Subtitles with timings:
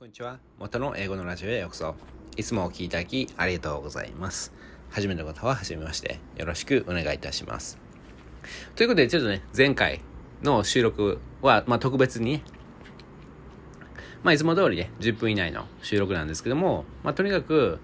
[0.00, 0.38] こんにちは。
[0.58, 1.94] 元の英語のラジオへようこそ。
[2.34, 4.50] いつもお聞きいただきありがとうございます。
[4.88, 6.18] 初めての方は初めまして。
[6.38, 7.78] よろしくお願いいたします。
[8.76, 10.00] ということで、ちょっとね、前回
[10.42, 12.42] の収録は、まあ、特別にね、
[14.22, 17.78] まあ、いつも通りね、10分以内の収録なんですけども、まあ、とにかく、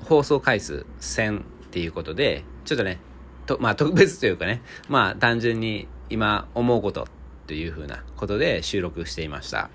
[0.00, 2.98] 放送回数1000っていうことで、ちょっとね、
[3.46, 7.06] とまあ、特別というかね、まあ、単純に今思うこと
[7.46, 9.70] というふうなことで収録していました。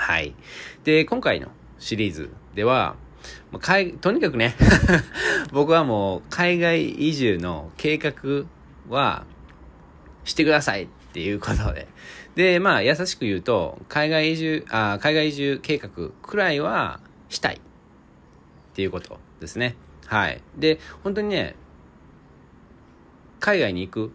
[0.00, 0.34] はい。
[0.82, 1.48] で、今回の
[1.78, 2.96] シリーズでは、
[4.00, 4.56] とにかくね
[5.52, 8.46] 僕はもう海外移住の計画
[8.88, 9.26] は
[10.24, 11.86] してくださいっていうことで。
[12.34, 15.90] で、まあ優しく言うと、海外移住、あ海外移住計画
[16.22, 17.60] くらいはしたいっ
[18.74, 19.76] ていうことですね。
[20.06, 20.40] はい。
[20.56, 21.56] で、本当にね、
[23.38, 24.12] 海外に行く、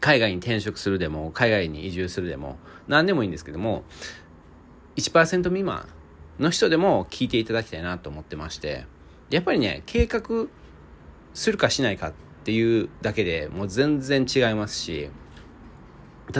[0.00, 2.58] 海外に転職するでも、海外に移住するでも、
[2.88, 3.84] 何でもいいんですけども、
[4.96, 5.88] 1%未満
[6.38, 8.86] の人でも聞いていただきたいなと思ってまして
[9.30, 10.46] やっぱりね計画
[11.34, 12.12] するかしないかっ
[12.44, 15.08] ていうだけでもう全然違いますし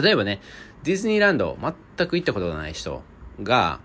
[0.01, 0.41] 例えばね
[0.83, 1.57] ディズニーランド
[1.97, 3.01] 全く行ったことがない人
[3.41, 3.79] が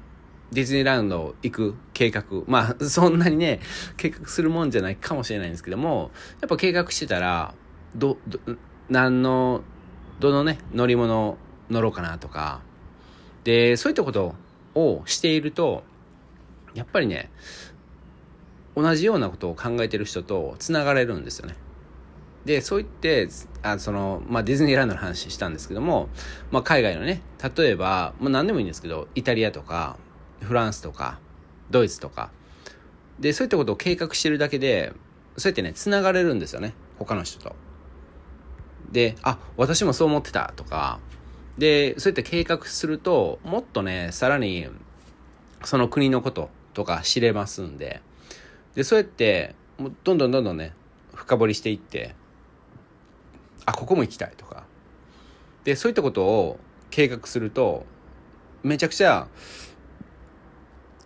[0.51, 3.61] ディズニーランド行く計画まあ そんなにね
[3.97, 7.55] 計画するもんじゃないかもしれないんですけどもやっぱ計画してたら
[7.95, 8.41] どど
[8.89, 9.63] 何の
[10.21, 11.37] どのね乗り物
[11.71, 12.61] 乗ろうかなとか
[13.45, 14.35] でそういったこと
[14.79, 15.83] をしていると、
[16.75, 17.31] やっぱりね、
[18.77, 21.57] 同じようなことを考えてる人と繋がれるんですよね。
[22.45, 23.29] で、そう言って、
[23.63, 26.09] あその、まあ、ディズニーランドの話したんですけども、
[26.51, 27.21] まあ、海外のね、
[27.57, 29.99] 例えば、まあ、何でもいいんですけど、イタリアとか、
[30.41, 31.19] フランスとか、
[31.71, 32.31] ドイツとか、
[33.19, 34.93] で、そういったことを計画してるだけで、
[35.37, 37.57] そうやってね、繋がれるんですよね、他の人と。
[38.93, 41.01] で、あ、私もそう思ってたとか、
[41.59, 44.69] で、そうやって計画すると、もっとね、さらに、
[45.65, 48.01] その国のこととか知れますんで、
[48.77, 50.73] で、そうやって、もうどんどんどんどんね、
[51.15, 52.15] 深掘りしていって、
[53.67, 54.65] あ、ここも行きたいとか。
[55.65, 56.61] で、そういったことを
[56.91, 57.85] 計画すると、
[58.63, 59.27] めちゃくちゃ、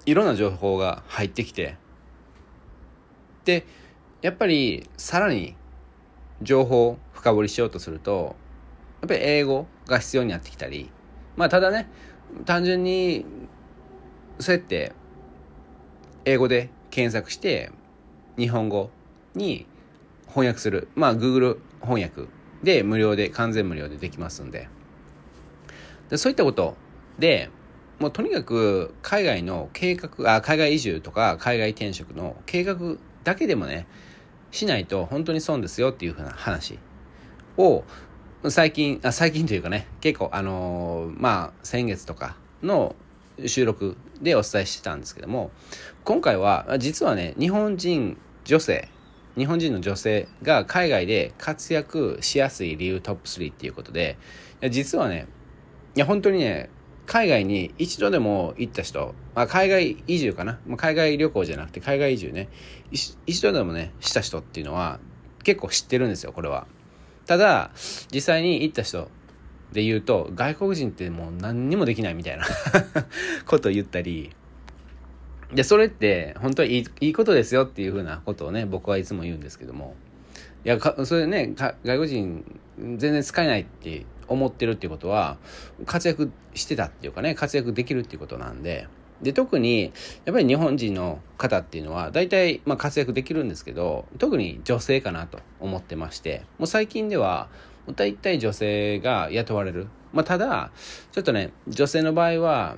[0.04, 1.76] いろんな情報が入ってきて、
[3.46, 3.64] で、
[4.20, 5.56] やっぱり、さらに、
[6.42, 8.36] 情報を深掘りしようとすると、
[9.00, 10.91] やっぱり英語が必要になってきたり、
[11.37, 11.88] まあただね、
[12.44, 13.25] 単純に、
[14.38, 14.93] そうやって、
[16.25, 17.72] 英語で検索して、
[18.38, 18.91] 日本語
[19.34, 19.66] に
[20.28, 20.88] 翻訳する。
[20.94, 22.28] まあ Google 翻訳
[22.62, 24.69] で無料で、完全無料でできますんで。
[26.10, 26.76] でそういったこと
[27.19, 27.50] で、
[27.99, 33.87] もうとにかく海外の計画、あ、海外移住とか海外転職の計画だけでもね、
[34.50, 36.78] しないと本当に損ですよっていうふうな話
[37.56, 37.84] を
[38.50, 42.97] 最近、あ最近というかね、結構、あのー、まあ、先月とかの
[43.47, 45.53] 収録でお伝えしてたんですけども、
[46.03, 48.88] 今回は、実はね、日本人女性、
[49.38, 54.19] 日本人の女性が海外で活躍しやすい理由トップ3っていうことで、
[54.70, 55.28] 実はね、
[55.94, 56.69] いや、本当にね、
[57.06, 62.48] 海外に一度でも行った人、まあ、海外移住かな、まあ、海外旅行じゃなくて海外移住ね、
[62.91, 64.98] 一度でもね、した人っていうのは
[65.44, 66.66] 結構知ってるんですよ、これは。
[67.32, 67.70] ただ、
[68.12, 69.09] 実際に行った人
[69.72, 72.44] で言うと、外国人ってもう何にもできないみたいな
[73.48, 74.32] ことを言ったり、
[75.50, 79.94] で、それって本当はいいいいことですよっていうふうなことをね、僕はいつも言うんですけども、
[80.66, 85.38] いや、かそれね、外国人全然使えないって思ってるっていうことは、
[85.87, 88.88] 活躍してたっていうかね、活躍できるっていうことなんで、
[89.22, 89.92] で、特に、
[90.24, 97.48] やっぱり日本人の方っていうのは、大体、まあ活躍できるんですけど、特に女性かなと思ってまして、もう最近では、
[97.94, 99.88] 大体女性が雇われる。
[100.12, 100.70] まあただ、
[101.12, 102.76] ちょっとね、女性の場合は、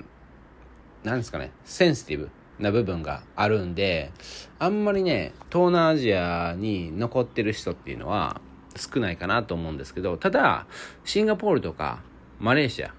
[1.03, 2.29] なんですかね、センシティブ
[2.59, 4.11] な部分があるんで、
[4.59, 8.39] あんまりね、東南アジアに残ってる人っていうのは
[8.75, 10.67] 少ないかなと思うんですけど、ただ、
[11.03, 12.01] シンガポールとか
[12.39, 12.93] マレーシア、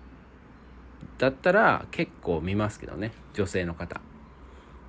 [1.18, 3.12] だったら結構見ますけどね。
[3.34, 4.00] 女性の方。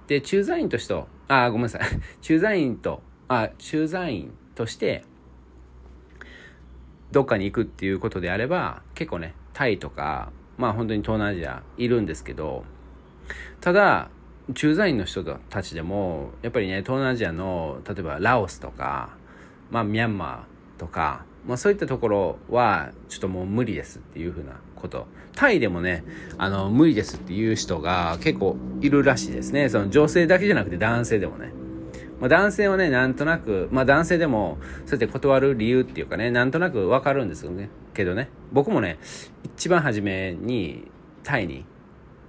[0.07, 1.81] で、駐在員として、あ、ごめんなさい。
[2.21, 5.03] 駐在員と、あ、駐在員として、
[7.11, 12.63] どっかに行くっていうことであれば、結構ね、タイとか、まあ本当に東南アジアいるんですけど、
[13.61, 14.09] ただ、
[14.53, 19.09] 駐在員の人たちでも、やっぱりね、東南アジアの、例えばラオスとか、
[19.71, 25.07] まあミャンマーとか、まあそういったところは、ちょっともう無理ですっていうふうなこと。
[25.35, 26.03] タイでもね、
[26.37, 29.69] あの、無理ですっていう人が結構いるらしいですね。
[29.69, 31.53] その女性だけじゃなくて男性でもね。
[32.19, 37.69] まあ、男性はね、なんとなく、まあ男性でも、そうやって断る理由っていうかね、なんとなくわかるんですよね。
[37.93, 38.97] けどね、僕もね、
[39.55, 40.91] 一番初めに
[41.23, 41.65] タイに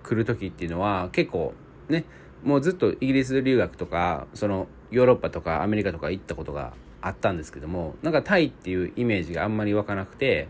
[0.03, 1.55] 来る時っていうのは結構
[1.89, 2.05] ね
[2.43, 10.49] もうずっとイギリス留学とかそのヨーロッパとかアメリカとか行ったことがあったんですけどもなんかタイっていうイメージがあんまり湧かなくて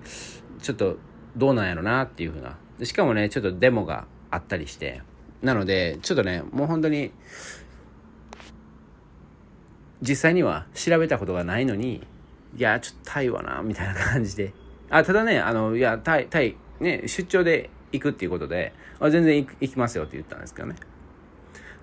[0.63, 0.97] ちょっと
[1.37, 2.57] どうなんやろなっていう風な。
[2.85, 5.03] しかもねちょっとデモがあったりして
[5.43, 7.13] なのでちょっとねもう本当に
[10.01, 12.07] 実際には調べたことがないのに
[12.57, 14.53] いやちょっとタイはなみたいな感じで。
[14.91, 20.77] あただねあのいやタイタイね出張で行くっていうことであ全然行行きますよって言ったんですけどね。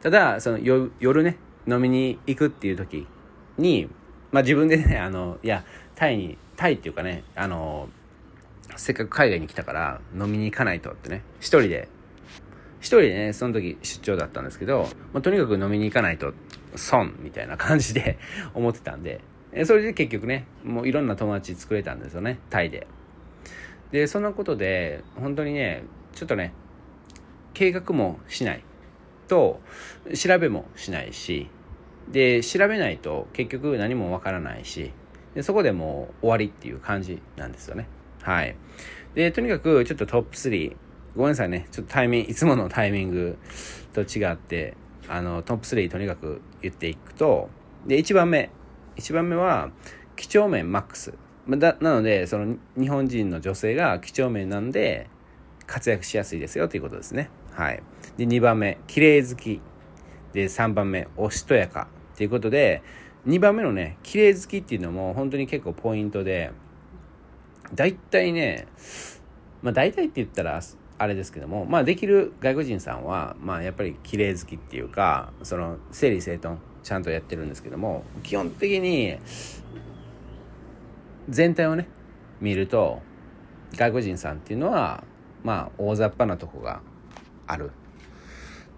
[0.01, 3.07] ただその夜ね飲みに行くっていう時
[3.57, 3.89] に
[4.35, 5.63] まあ自分でね あのいや
[5.95, 7.87] タイにタイっていうかねあの
[8.75, 11.87] せっかく海外に来たから飲みに行かないとってね一人で
[12.81, 16.33] 一人でねその時出張だったんですけど、まあ、とにかく飲みに行かないと
[16.75, 18.17] 損みたいな感じで
[18.53, 19.21] 思ってたんで
[19.63, 22.87] それで結局ねもういろんな友達作れたんですよねタイで。
[23.91, 25.83] でそんなことで本当にね
[26.13, 26.51] ちょっとね
[27.53, 28.63] 計画もしない
[29.29, 29.61] と
[30.13, 31.47] 調べもしないし
[32.11, 34.91] で調べないと結局何もわからないし
[35.33, 37.87] でそこでもう終わりっていう感じなんですよね。
[38.21, 38.55] はい。
[39.13, 40.75] でとにかくちょっとトップ3
[41.15, 41.67] ごめんなさいね。
[41.71, 43.37] ちょっとタイミングいつものタイミング
[43.93, 44.75] と違って
[45.07, 47.49] あのトップ3とにかく言っていくと
[47.85, 48.49] で1番目。
[48.97, 49.71] 1番目は
[50.15, 51.13] 几帳面マックス。
[51.49, 55.09] だなのでその日本人の女性が几帳面なんで
[55.67, 57.29] 活躍しやすいですよということですね。
[57.51, 57.83] はい。
[58.17, 58.79] で2番目。
[58.87, 59.61] 綺麗好き。
[60.33, 61.07] で3番目。
[61.17, 61.87] おしとやか。
[62.15, 62.81] ということで
[63.27, 66.51] 2番目のね綺麗好きっていうのも本当に結構ポイントで
[67.73, 68.67] 大体ね
[69.61, 70.61] まあ大体って言ったら
[70.97, 79.17] あれですけどもまあできる外国人さんはまあやっぱり綺麗好きっていうかその整理整頓ちゃんとやってるんですけども基本的に
[81.27, 81.87] 全体をね
[82.39, 83.01] 見ると
[83.73, 85.03] 外国人さんっていうのは
[85.43, 86.81] まあ大雑把なとこが
[87.47, 87.71] ある。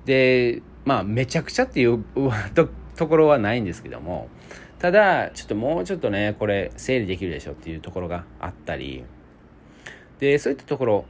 [0.05, 2.03] でまあめちゃくちゃっていう
[2.55, 4.27] とところはないんですけども
[4.79, 9.05] ただちょっともうちょっとねこれ整理できるでしょっていうところがあったり
[10.19, 11.05] でそういったところ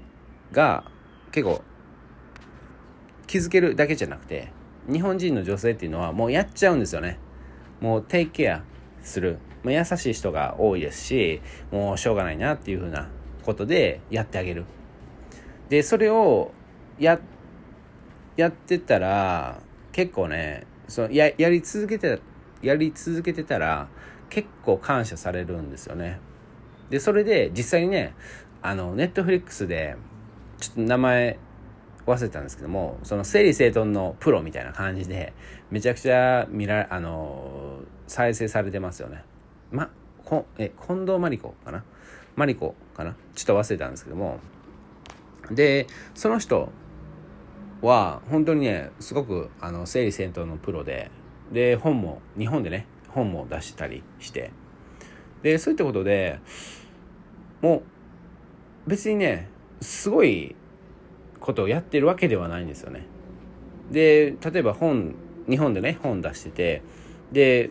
[0.51, 0.83] が
[1.31, 1.61] 結構
[3.25, 4.51] 気づけるだけじゃなくて
[4.89, 7.19] 日本人の女性っていうのはもうやっちゃうんですよね。
[7.81, 8.63] もうテイクケア
[9.01, 9.37] する。
[9.63, 11.41] もう優しい人が多いですし
[11.71, 13.09] もうしょうがないなっていうふうな
[13.43, 14.65] ことでやってあげる。
[15.67, 16.51] でそれを
[16.99, 17.19] や
[18.37, 19.59] やってたら
[19.91, 22.19] 結構ねそのややり続けて
[22.61, 23.87] やり続けてたら
[24.29, 26.19] 結構感謝されるんですよね。
[26.89, 28.15] でそれで実際にね
[28.61, 29.95] あのネットフリックスで
[30.59, 31.39] ちょっと名前
[32.05, 35.33] 忘れたんですけどもその整理整頓のプロみたいな感じで
[35.69, 39.23] めちゃくちゃ見らあの再生されてますよね。
[39.71, 39.89] ま
[40.23, 41.83] こえ近藤真理子かな？
[42.35, 43.15] 真理子かな？
[43.35, 44.39] ちょっと忘れたんですけども。
[45.51, 46.69] でその人
[47.81, 51.11] は本当にねすごくあの整理整頓のプロで
[51.51, 54.51] で本も日本でね本も出したりして
[55.43, 56.39] でそういったことで
[57.61, 57.83] も
[58.85, 59.49] う別にね
[59.81, 60.55] すごい
[61.39, 63.05] ことをやってるわけではないんですよね。
[63.91, 65.15] で例えば本
[65.49, 66.81] 日本でね本出してて
[67.31, 67.69] で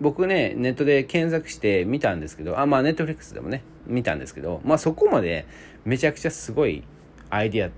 [0.00, 5.46] 僕ねネットで検索して見たんですけどあまあネットフリックスでもね見たんですけどまあそこまで
[5.84, 6.84] めちゃくちゃすごい
[7.30, 7.70] アイディア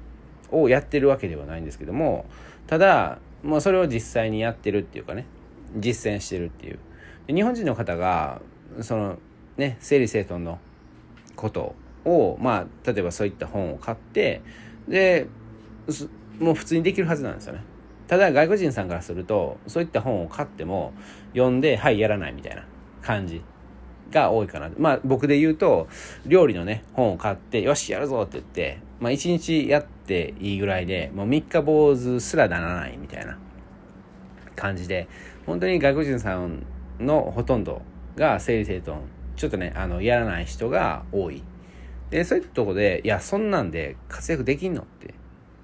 [0.51, 2.27] をやってるわけではないんですけども
[2.67, 5.25] ただまあ、それを実際にやってるっていうかね
[5.77, 6.79] 実践してるっていう。
[7.29, 8.41] 日本人の方が
[8.81, 9.19] その
[9.57, 10.59] ね整理整頓の
[11.35, 14.43] ことをまあ例えばそういった本を買って
[14.89, 15.27] で
[16.39, 17.63] もう普通にできるはずなんですよね。
[18.07, 20.93] ただ外国人さんからするとそういった本を買っても
[21.33, 22.65] 読んではいやらないみたいな
[23.03, 23.43] 感じ
[24.13, 24.71] が多いかな。
[24.79, 25.89] まあ僕で言うと
[26.25, 33.39] 料理のね本を買ってよしやるぞって言ってまあ一日やってていいぐらいでもう三日坊主すらならないみたいな
[34.55, 35.09] 感じで
[35.45, 36.65] 本当に外国人さん
[36.99, 37.83] のほとんど
[38.17, 39.03] が整理整頓
[39.37, 41.43] ちょっとねあのやらない人が多い。
[42.11, 45.15] でそういったとこでいやそんなんで活躍できんのって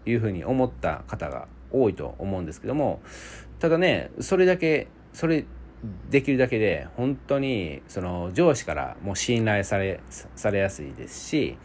[0.06, 3.00] いうふうに思った方が多いと思うんですけども
[3.60, 5.44] ただねそれだけそれ
[6.10, 10.00] できるだけで本当にその上司からも信頼され
[10.34, 11.56] されやすいですし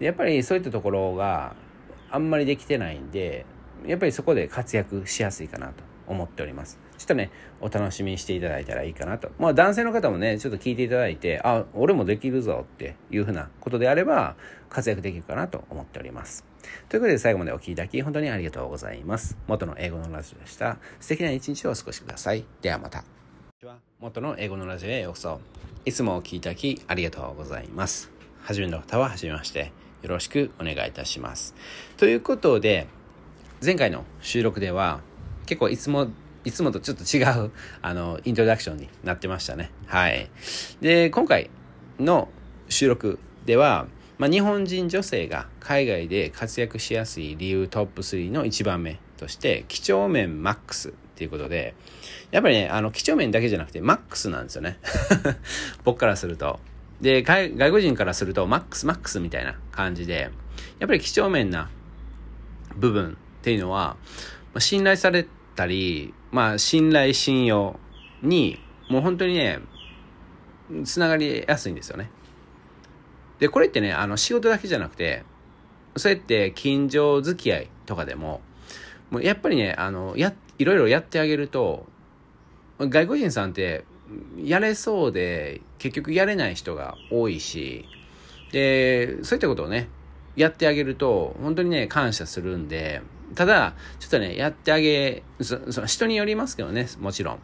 [0.00, 1.54] やっぱりそういったところが
[2.12, 3.44] あんまりできてないんで
[3.86, 6.78] やっぱりそこで活躍しやすいかなと思っております。
[6.98, 9.30] ちょっとねお楽しみにしていただいたらいいかなと。
[9.38, 14.36] まあ男性の方もねちょっと聞いていただいてあ俺もできるぞっていうふうなことであれば
[14.68, 16.44] 活躍できるかなと思っております。
[16.88, 19.36] ということで最後までお聴きいただき本当にありがとうございます。
[19.48, 20.78] 元の英語のラジオでした。
[21.00, 22.44] 素敵な一日をお過ごしください。
[22.60, 23.04] ではまた。
[24.00, 25.40] 元の英語のラジオへようこそ。
[25.84, 28.10] いつもお聴きいただきありがとうございます。
[28.42, 29.72] 初めの方は初めまして。
[30.02, 31.54] よろしくお願いいたします。
[31.96, 32.86] ということで
[33.64, 35.00] 前回の収録では
[35.46, 36.08] 結構いつも
[36.44, 39.70] いつもとちょっと違うあのイントロダクションになってましたね。
[39.86, 40.28] はい。
[40.80, 41.50] で今回
[42.00, 42.28] の
[42.68, 43.86] 収録では、
[44.18, 51.74] まあ、日本人女性が海外で活躍しやすい理由トップ3の1番目として几帳面マックスっていうことで
[52.32, 54.78] やっぱりねあの几帳面だけじゃなくてマックスなんですよね。
[55.84, 56.58] 僕からすると。
[57.02, 60.30] で外国人からするとマックスマックスみたいな感じで
[60.78, 61.68] やっぱり几帳面な
[62.76, 63.96] 部分っていうのは、
[64.54, 67.78] まあ、信頼されたり、まあ、信頼信用
[68.22, 69.58] にもう本当にね
[70.84, 72.10] つながりやすいんですよね。
[73.40, 75.24] でこれってねあの仕事だけじゃなくて
[75.96, 78.40] そうやって近所付き合いとかでも
[79.10, 81.86] もうやっぱりねあのやいろいろやってあげると
[82.78, 83.84] 外国人さんって
[84.42, 87.86] やれそうで結局やれない人が多いし
[88.52, 89.88] でそういったことをね
[90.36, 93.02] やってあげると本当にね感謝するんで
[93.34, 97.38] ただちょっとねやってあげそその人によりますけどねもちろん。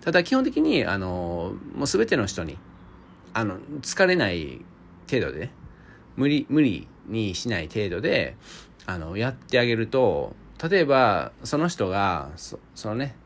[0.00, 2.56] ただ基本的にあのもう全ての人に
[3.34, 4.64] あの疲れない
[5.10, 5.50] 程度で
[6.16, 8.36] 無理無理にしない程度で
[8.86, 10.34] あのやってあげると
[10.70, 13.16] 例えばその人がそそのね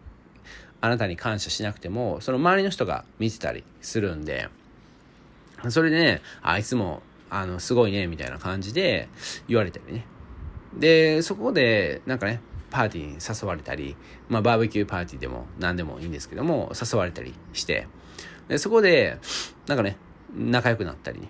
[0.80, 4.48] あなたに感謝しなくてもその周りの人が見てたりするんで
[5.68, 9.08] それでねあいつもあのすごいねみたいな感じで
[9.46, 10.06] 言われたりね。
[10.76, 13.96] でそこでなんかねパーティーに誘われたり、
[14.28, 17.86] まあ、バーベキューパーティーでも何でもいいんですけども誘われたりして。
[18.48, 19.18] でそこで
[19.66, 19.96] なんかね
[20.34, 21.28] 仲良くなったり、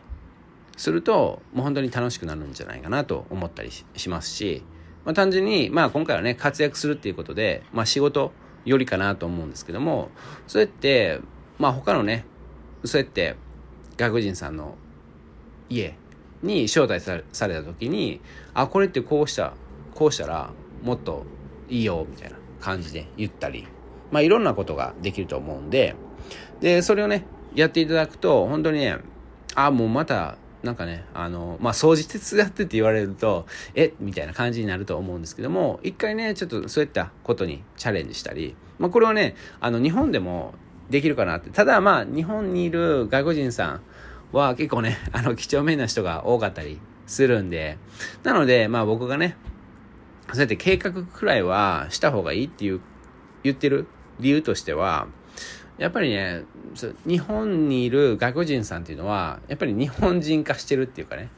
[0.81, 4.63] するともう本当に楽しくなるんじゃないかなと思ったりしますし、
[5.05, 8.33] まあ、単純に、まあ、今回はね活躍するっていうことで、まあ、仕事
[8.65, 10.11] よりかなと思うんですけども
[10.47, 11.21] そうやって、
[11.59, 12.25] まあ、他のね
[12.85, 13.37] そうやって
[13.97, 14.77] 外国人さんの
[15.69, 15.95] 家
[16.43, 17.17] に招待さ
[17.49, 18.21] れた時に
[18.55, 19.53] あこれってこうした
[19.95, 20.51] こうしたら
[20.83, 21.25] もっと
[21.69, 23.67] いいよみたいな感じで言ったり
[24.11, 25.95] まあいろんなことができると思うんで
[26.61, 28.99] でそれをねやっていただくと本当にね
[29.55, 40.55] あもうまたなんかね、あの、まあ、掃除手伝ってって言われると、えみたいな感じになると思うんですけども、一回ね、ちょっとそういったことにチャレンジしたり、まあ、これはね、あの、日本でも
[40.91, 41.51] できるかなって。
[41.51, 43.81] ただ、まあ、日本にいる外国人さん
[44.33, 47.79] は結構ね、 あの、几帳面な人が多かったりするんで、
[48.23, 49.37] なので、まあ、僕がね、
[50.33, 52.81] そうやって計画くらいはした方がいいっていう、
[53.43, 53.87] 言ってる
[54.21, 55.09] 理由としては、
[55.81, 56.45] やっぱりね、
[57.07, 61.31] 日本にいる外国人さんっていうのは、やっぱり日本人化してるっていうかね、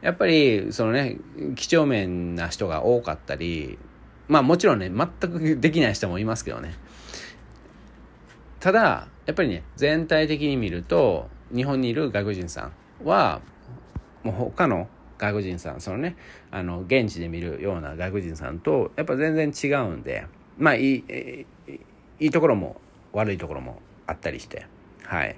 [0.00, 1.18] やっぱり、そのね、
[1.54, 3.78] 几帳面な人が多かったり、
[4.26, 6.74] まあもちろんね、全くできない人もいますけどね。
[8.58, 12.70] ただ、やっぱりね、全体的に見ると、日本にいる外国人さ
[13.02, 13.42] んは、
[14.22, 14.88] もう他の
[15.18, 16.16] 外国人さん、そのね、
[16.50, 20.26] あの、現地で見るような外国人さんと、やっぱ全然違うんで、
[20.56, 21.46] まあいい、
[22.18, 22.80] いいところも
[23.14, 24.66] 悪いところもあったりして、
[25.04, 25.36] はい。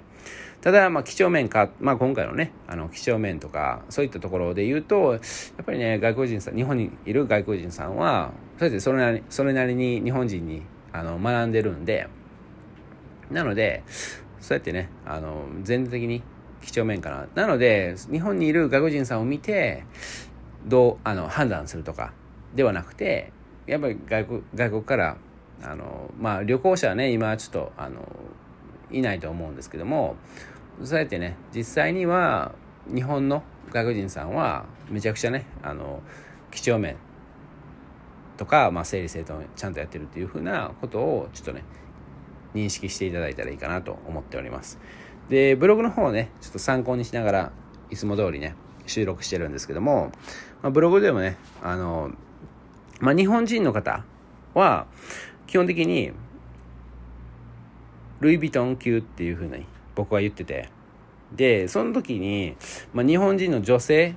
[0.61, 5.19] ただ、まあ、几帳面か、まあ、今回のね、あの、几帳面とか、そういったところで言うと、や
[5.61, 12.07] っぱりね、外国人さん、日本にいる外国人さんは、それでそれなりそれなりに日本人にあの学んでるんで、
[13.29, 13.83] なので、
[14.39, 16.23] そうやってね、あの、全体的に
[16.61, 17.27] 几帳面かな。
[17.35, 19.83] なので、日本にいる外国人さんを見て、
[20.65, 22.13] どう、あの、判断するとか、
[22.55, 23.31] ではなくて、
[23.67, 25.17] やっぱり外国、外国から
[25.63, 28.07] あのまあ旅行者はね今ちょっとあの
[28.91, 30.15] いないと思うんですけども
[30.83, 32.53] そうやってね実際には
[32.93, 36.01] 日本の外国人さんはめちゃくちゃねあの
[36.51, 36.95] 几帳面
[38.37, 41.63] とか、まあ、整理整頓ちゃんとやってるっていうふうなことをちょっとね
[42.53, 44.79] 認識していただいたらいいかなと思っております。
[45.29, 47.51] でブログの方をねちょっと参考にしながら
[47.89, 50.11] いつも通りね収録してるんですけども、
[50.61, 52.11] まあ、ブログでもねあの、
[53.01, 54.05] まあ、日本人の方
[54.53, 54.87] は
[55.47, 56.11] 基本的に
[58.19, 60.69] ルイ・ヴィトン級っていうふうに僕は言ってて。
[61.35, 62.55] でその時に、
[62.93, 64.15] まあ、日本人の女性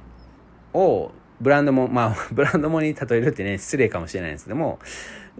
[0.72, 1.10] を
[1.40, 4.78] ブランドもまあ ブランドもに例えるってね失礼かもしれないんですけども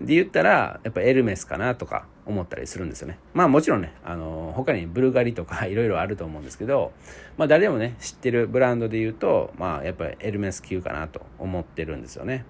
[0.00, 3.18] で言ったらやっぱエルメスかなとか思ったりするんですよね。
[3.35, 6.92] まあもちろんねあの他にブルガリとか いろいろあると思うんですけど
[7.37, 12.44] まあ誰でもね知ってるブランドで言うとまあやっぱりエルメス級かなと思ってるんですよね。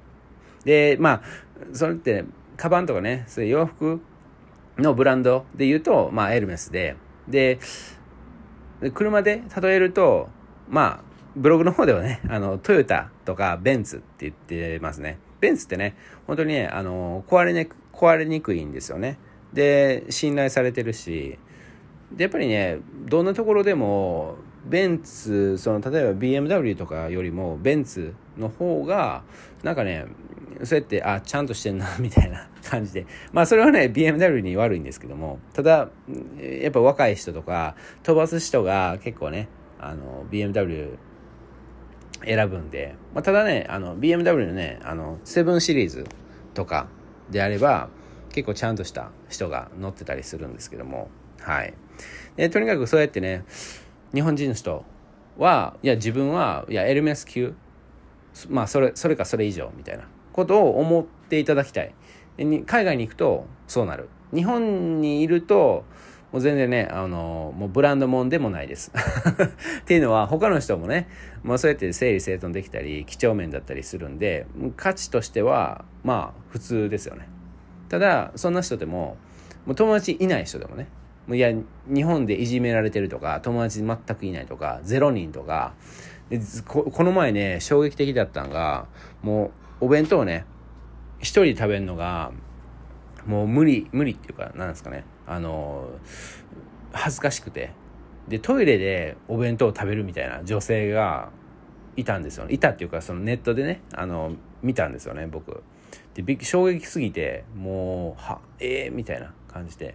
[0.64, 1.23] でまあ
[1.73, 2.25] それって
[2.61, 4.02] カバンとかね、そういう洋服
[4.76, 6.95] のブランドで言うと、まあ、エルメスで、
[7.26, 7.59] で、
[8.93, 10.29] 車で例えると、
[10.69, 15.17] まあ、ブログの方ではね、 あの、トヨタとかベンツって言ってますね。
[15.40, 19.17] ベンツってね、本当にね、あの、壊れね、壊れにくいんですよね。
[19.55, 21.38] で、信頼されてるし、
[22.12, 24.37] で、やっぱりね、どんなところでも、
[24.67, 29.23] ベンツ、その、例えば BMW とかよりも、ベンツの方が
[29.62, 30.07] なんかね
[30.64, 33.07] そうやってあちゃんとしてんなみたいな感じで。
[33.33, 35.38] まあそれはね BMW に悪いんですけども。
[35.52, 35.88] ただ
[36.38, 40.97] やっぱ若い人とか飛ばす人が結構ねあの BMW
[42.25, 46.04] 選ぶんで、まあ、ただねあの BMW のねあの7シリーズ
[46.54, 46.88] とか
[47.30, 47.88] であれば
[48.33, 51.09] 結構ちゃんとした人が乗ってたりするんですけども。
[51.40, 51.75] はい。
[52.37, 53.45] でとにかくそうやってね
[54.14, 54.85] 日本人の人
[55.38, 57.54] はいや自分はいやエルメス級。
[58.49, 60.04] まあそれそれかそれ以上みたいな。
[60.32, 61.94] ことを思っていただきたい
[62.38, 65.84] 海外に行くとそうなる日本にいると
[66.32, 68.92] もう全然ね、あの、もうブランドもんでもないです。
[69.82, 71.08] っていうのは、他の人もね、
[71.42, 74.46] もうそうやって整理整頓できたり、几帳面だったりするんで、
[74.76, 77.28] 価値としては、まあ、普通ですよね。
[77.88, 79.16] ただ、そんな人でも、
[79.66, 80.87] もう友達いない人でもね、
[81.26, 81.52] もういや、
[81.88, 85.75] 日本でいじめられてるとか、友達全くいないとか、0人とか、
[86.66, 88.87] ここの前ね、衝撃的だったのが、
[89.22, 90.44] もう、お弁当をね、
[91.18, 92.32] 一人で食べるのが、
[93.26, 95.04] もう無理、無理っていうか、なんですかね。
[95.26, 95.88] あの、
[96.92, 97.72] 恥ずかしくて。
[98.28, 101.30] で、トイレでお弁当を食べるみたいな女性が
[101.96, 102.54] いたんですよね。
[102.54, 104.32] いたっていうか、そのネットでね、あの、
[104.62, 105.62] 見たんですよね、僕。
[106.14, 109.94] で、衝撃すぎて、もう、は、ええー、みたいな感じで。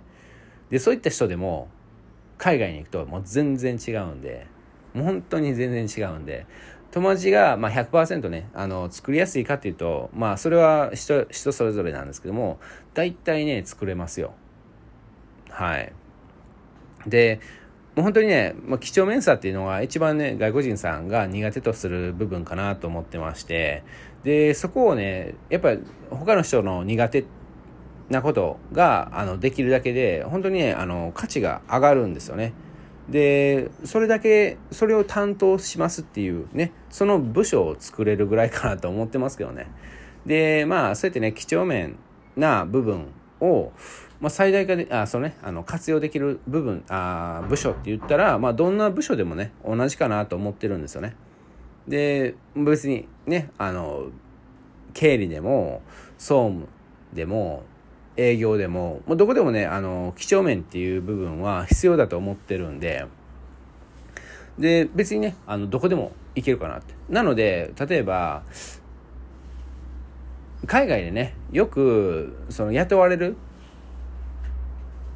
[0.69, 1.69] で、そういった人でも、
[2.37, 4.47] 海外に行くともう全然違うんで、
[4.93, 6.45] もう本当に全然違うんで、
[6.95, 12.57] 友達が、まあ、100%ね、あの、作りやすいかっていうと、まあ、それは人、人それぞれなんですけども、
[12.93, 14.33] 大体ね、作れますよ。
[15.49, 15.91] はい。
[17.05, 17.41] で、
[17.97, 23.83] もう本当にね、まあ、几帳面さっていうのは一番ね、外国人さんが苦手とする部分かなと思ってまして、
[24.23, 27.25] で、そこをね、やっぱり他の人の苦手
[28.09, 32.53] なことが、あの、できるだけで、本当にね、あの、価値が上がるんですよね。
[33.09, 39.67] で、それだけ、それを担当しますっていうね、その部署を作れるぐらいかなと思ってますけどね。
[40.25, 41.97] で、まあ、そうやってね、几帳面
[42.35, 43.07] な部分
[43.39, 43.71] を、
[44.19, 51.15] まあ、最大化で、あ、そうね、あの、活用できる部分、あ部署って言ったら、まあ、どんな部署でもね、同じかなと思ってるんですよね。
[51.87, 54.07] で、別にね、あの、
[54.93, 55.83] 経理でも、
[56.17, 56.67] 総務
[57.13, 57.63] でも、
[58.17, 63.05] 営業でも、もうどこでもね、あの、几帳面っていう部分は必要だと思ってるんで、
[64.57, 66.93] で、別にね、あの、どこでも行けるかなって。
[67.09, 68.43] なので、例えば、
[70.65, 73.35] 海外でね、よく、その、雇われる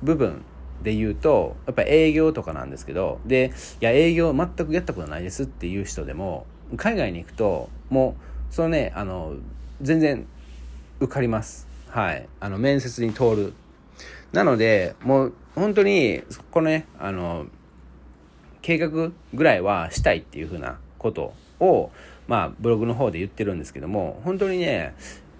[0.01, 0.43] 部分
[0.83, 6.45] で言うとやっぱ営業とかなんですけどでいや営業全くやったことないですっていう人でも
[6.77, 8.15] 海外に行くとも
[8.51, 9.33] うそのねあの
[9.81, 10.25] 全然
[10.99, 13.53] 受かりますはいあの面接に通る
[14.31, 17.47] なのでもう本当にこのねあの
[18.61, 21.91] 計画ぐらいはしたいっていうふうなことを
[22.27, 24.93] まあブログの方で言ってるんですけども本当にね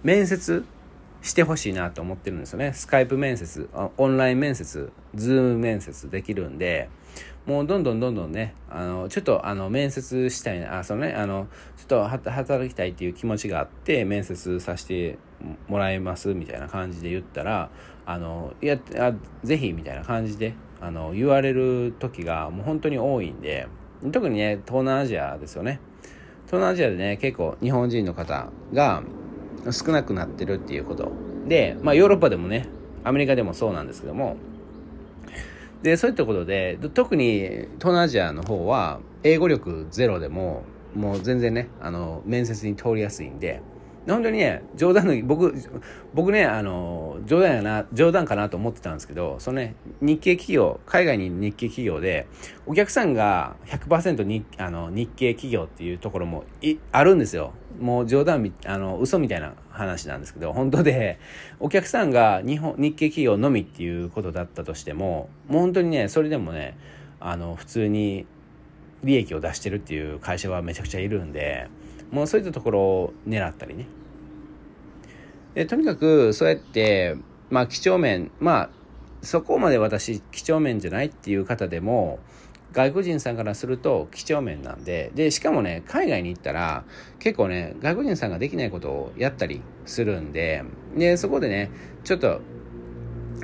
[0.03, 0.65] 面接
[1.21, 2.73] してほしいなと思ってるんですよね。
[2.73, 6.89] スカイプ面接、オンライン面接、ズーム面接できるんで、
[7.45, 11.47] もうどんどんどんどんね、あの、ちょっとあの、面接したいな、あ、そのね、あの、
[11.89, 15.17] と働きたいっていう気持ちがあって、面接させて
[15.67, 17.69] もらいますみたいな感じで言ったら、
[18.05, 23.67] あの、いや、あぜひみたいな感じで、あの、言われる時がもう本当に多いんで、
[24.11, 25.81] 特にね、東南アジアですよね。
[26.45, 29.03] 東南アジアでね、結構日本人の方が、
[29.71, 31.11] 少なくなってるっていうこと
[31.47, 32.67] で、まあ、ヨーロッパでもね
[33.03, 34.37] アメリカでもそうなんですけども
[35.81, 40.63] でそういったことで特に東南アジアの方は英語力ゼロでも
[40.95, 43.61] もう全然ねあの面接に通りやすいんで。
[44.07, 45.53] 本当にね冗談の僕
[46.13, 52.27] 僕ねあの冗談やな冗談かなと思ってたんですけどそのね日系企業海外に日系企業で
[52.65, 57.53] お客さんが100%日あの日系企業っていうところもいあるんですよ。
[57.79, 61.17] もう冗談あの嘘みたいな話なんですけど本当で
[61.61, 66.77] お客さんが日本日系企業のみっていうことだったとしてももう本当にねそれでもね
[67.21, 68.25] あの普通に
[69.03, 71.67] 利益を出してるっていう会社はめちゃくちゃいるんで
[72.11, 73.87] もうそういったところを狙ったりね
[75.53, 77.15] でとにかくそうやって
[77.49, 78.69] まあ几帳面まあ
[79.21, 82.19] そこまで私几帳面じゃないっていう方でも
[82.71, 86.83] 外国人さんからすると几帳面なんででしかもね海外に行ったら
[87.19, 90.63] 結構ね外国人さんができないことをやったりするんで
[90.95, 91.71] でそこでね
[92.03, 92.41] ちょっと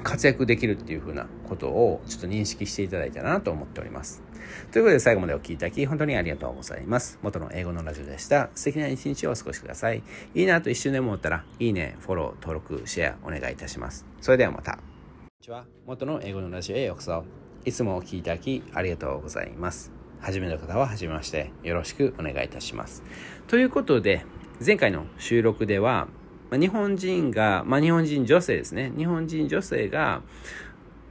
[0.04, 4.25] 活躍できるっていう風なことをちょっと認識していただいたらなと思っております。
[4.72, 7.20] ということで最後までお聴きいただき本当にありがとうございます。
[7.22, 8.50] 元の英語のラジオでした。
[8.56, 10.04] 素敵な一日をお過ごしください。
[10.34, 14.06] いいなと一瞬でも思ったら、いいね、フォロー、登録、シェアお願いいたします。
[14.22, 14.74] それではまた。
[14.74, 15.66] こんにちは。
[15.86, 17.24] 元の英語のラジオへようこそ。
[17.66, 19.92] いつもお聴きいただきありがとうございます。
[20.20, 23.04] 初めの方は初めましてよろしくお願いいたします。
[23.48, 24.26] ということで、
[24.66, 26.08] 前回の収録では、
[26.52, 28.92] 日本人が、まあ、日本人女性ですね。
[28.96, 30.22] 日本人女性が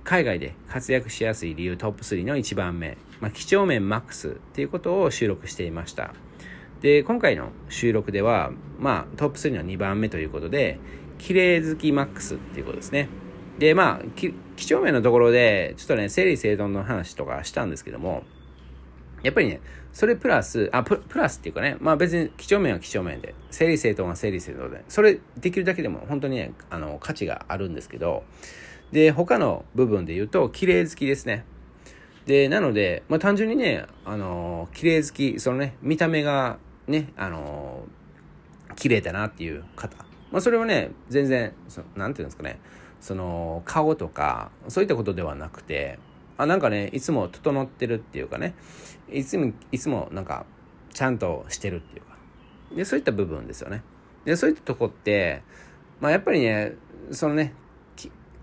[0.04, 6.12] 海外で活躍しやすい理由トップ3の1番目、まあ、几帳面マックスっていうことを収録していました。
[6.82, 10.78] で、今回の収録では、まあ、トップ3の2番目ということで、
[11.16, 13.08] 綺麗好きマックスっていうことですね。
[13.58, 14.34] で、まあ、几
[14.66, 18.24] 帳面のところで、ちょっとね、整理整頓の話とかしたんですけども、
[19.22, 19.62] やっぱりね、
[19.94, 28.24] それプラス、あ、プラスっていうかね、まあ別に几帳面は几帳面で、整理整頓は整理整頓で、それできるだけでも本当にね、あの、価値があるんですけど、
[28.92, 31.44] で、他の部分で言うと、綺麗好きですね。
[32.26, 37.84] で、なので、まあ単純にね、あの、綺麗好き、そのね、見た目がね、あの、
[38.76, 39.96] 綺麗だなっていう方。
[40.30, 42.58] まあそれはね、全然、そなんていうんですかね、
[43.04, 45.98] その顔とかそういったことではなくて
[46.38, 48.54] あなんかねいつも整ってるっていうかね
[49.12, 50.46] いつもいつもなんか
[50.94, 52.16] ちゃんとしてるっていうか
[52.74, 53.82] でそういった部分ですよね
[54.24, 55.42] でそういったとこって
[56.00, 56.76] まあやっぱりね
[57.10, 57.52] そのね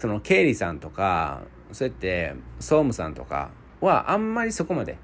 [0.02, 4.98] その経理さんとかそうやって総務さんとかはあんまりそこまで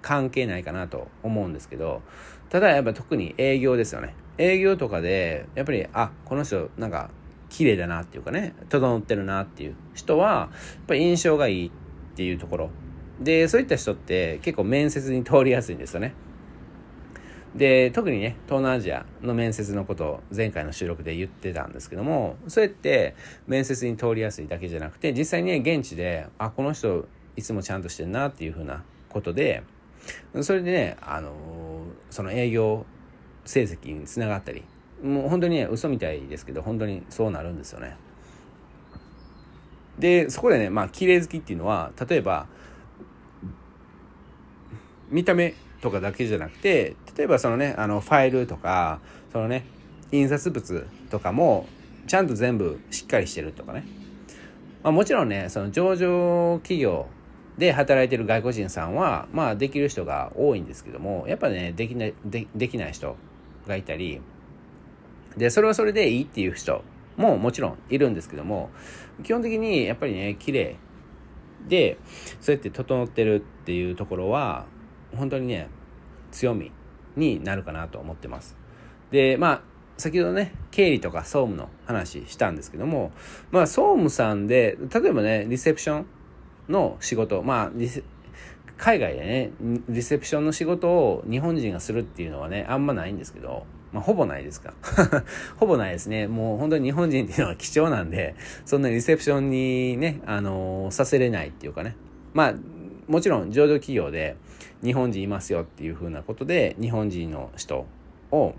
[0.00, 2.00] 関係ないかなと思うんですけど
[2.48, 4.14] ただやっぱ特に営業ですよね。
[4.38, 7.10] 営業とかでやっぱりあこの人なんか
[7.50, 10.48] 綺麗だなっていうかね整ってるなっていう人はや
[10.80, 11.70] っぱ印象がいいっ
[12.16, 12.70] ていうところ。
[13.20, 16.14] でそういった人って結構面接に通りやすいんですよね。
[17.54, 23.14] で特にね東南アジアの面接のことを前回の収録で言ってたんですけどもそうやって
[23.46, 29.62] 面接に通りやすいだけじゃなくて実際にね現地であこの人いつもちゃんとしてるなっていうふうなことで
[30.42, 31.32] それでねあの
[32.10, 32.84] その営業
[33.44, 34.64] 成績につながったり
[35.02, 37.96] もう本当にね嘘みたいですけど本当にそうなるんですよね。
[39.98, 42.46] でそこでねまあ綺麗好きっていうのは例えば
[45.08, 49.00] 見た目とかだけじゃなくて例えばそのねあのファイルとか
[49.32, 49.64] そのね
[50.12, 51.66] 印刷物とかも
[52.06, 53.84] ちゃんと全部しっかりしてるとかね、
[54.82, 57.06] まあ、もちろんねその上場企業
[57.58, 63.16] で働いてる外国人さんはまあできる人が多いんですけどもやっぱねできないでできない人
[63.66, 64.20] がいたり
[65.36, 66.82] で、それはそれでいいっていう人
[67.16, 68.70] ももちろんいるんですけども、
[69.22, 70.76] 基本的にやっぱりね、綺麗
[71.68, 71.98] で、
[72.40, 74.66] そうやって整ってるっていうところは、
[75.16, 75.68] 本当にね、
[76.30, 76.72] 強み。
[77.16, 78.56] になるかなと思ってます。
[79.10, 79.62] で、まあ、
[79.96, 83.12] 先ほどね、経理とか総務の話したんですけども、
[83.50, 86.06] まあ、総務さんで、例えばね、リセプション
[86.68, 87.70] の仕事、まあ、
[88.76, 89.50] 海外でね、
[89.88, 94.74] リセプションの仕事を日本人がするっていうのはね、あんまないんですけど、まあ、ほぼないですか。
[95.56, 96.26] ほぼないですね。
[96.26, 101.94] もう本当に日本人っていうのは貴重なんで、そんなリセプションにね、あのー、させれないっていうかね。
[102.32, 102.54] まあ、
[103.06, 104.36] もちろん上場企業で
[104.84, 107.86] 日本人いますよっていうふうなことで、日本人の人
[108.30, 108.54] を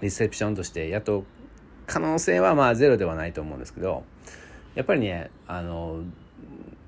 [0.00, 1.24] リセプションとして雇う
[1.86, 4.04] 可能性はまあゼロではないと思うんですけど、
[4.74, 6.02] やっぱりね、あの、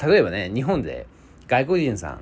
[0.05, 1.07] 例えばね、日本で
[1.47, 2.21] 外国人さん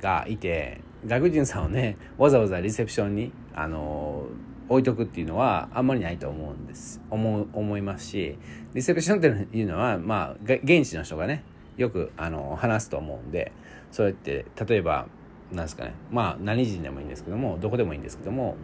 [0.00, 4.26] がいて、外国人さんをね、わざわざリセプションに、あの
[4.70, 7.00] 置いとくっていうのはあんまりないと思うんです。
[7.10, 8.38] 思う思いますし
[8.72, 11.42] リセプションっていうのはまあ現地の人がね
[11.76, 13.50] よくあの話すと思うんで
[13.90, 15.08] そうやって例えば
[15.52, 15.94] なんですかね。
[16.10, 18.56] まあ何人でもいいんですけどもどこでもいいんですけども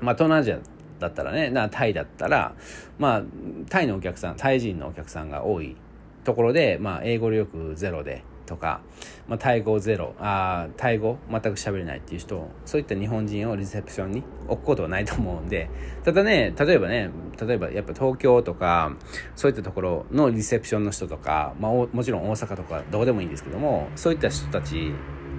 [0.00, 0.58] まあ東南アジア
[0.98, 2.54] だったらねなタイだったら
[2.98, 3.22] まあ
[3.68, 5.76] タイのお客さんタイ人のお客さんが多い
[6.24, 8.80] ところでまあ英語力ゼロでとか、
[9.28, 15.68] まあ、タイ語ゼロあタイ語全く喋れないっていう人そういった日本人をリセプションに置くことはないと思うんで
[16.04, 18.96] ただね例えばね例えばやっぱ東京とか
[19.34, 24.92] そういったところのリセプションの人とか、まあ、もちろん大阪とかどこでもいいんですけどもそういった人たち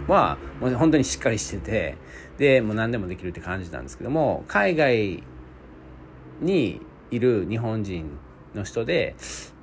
[0.07, 1.97] はもう本当にしっかりしてて
[2.37, 5.23] でもう何でもできるって感じなんですけども海外
[6.41, 8.17] にいる日本人
[8.53, 9.15] の人で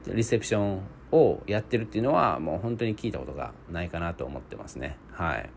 [0.06, 4.96] リセプションをやってるっていうのはもう本当に聞いたことがないかなと思ってますね。
[5.12, 5.50] はい。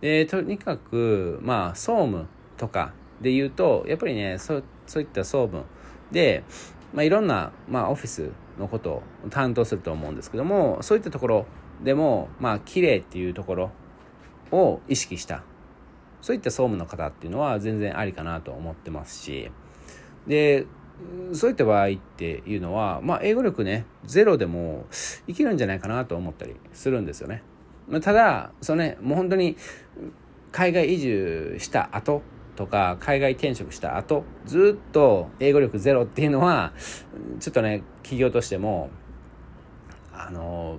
[0.00, 2.26] で、とにかく、まあ、総務
[2.56, 5.64] とかで言うと、やっぱりね、そうそういった総務
[6.12, 6.44] で、
[6.94, 11.46] まあ、いろんな、まあ、オフィスのことを担当すると思うんですけども、そういったところ
[11.82, 13.70] でも、まあ、綺麗っていうところ
[14.52, 15.42] を意識した、
[16.20, 19.50] そういった総務の方っていうのは全然ありかなと思ってますし、
[20.26, 20.66] で、
[21.32, 24.86] そういった場合っていうのは、まあ、英語力ね、ゼロでも
[25.26, 27.42] いけるんじゃないかなと思ったりするんですよね。
[28.02, 29.56] ただ、そのね、もう本当に
[30.52, 32.22] 海外移住した後
[32.56, 36.72] とか、海外転職した後、ずっと英語力ゼロっていうのは、
[37.40, 38.90] ちょっとね、企業としても、
[40.12, 40.78] あの、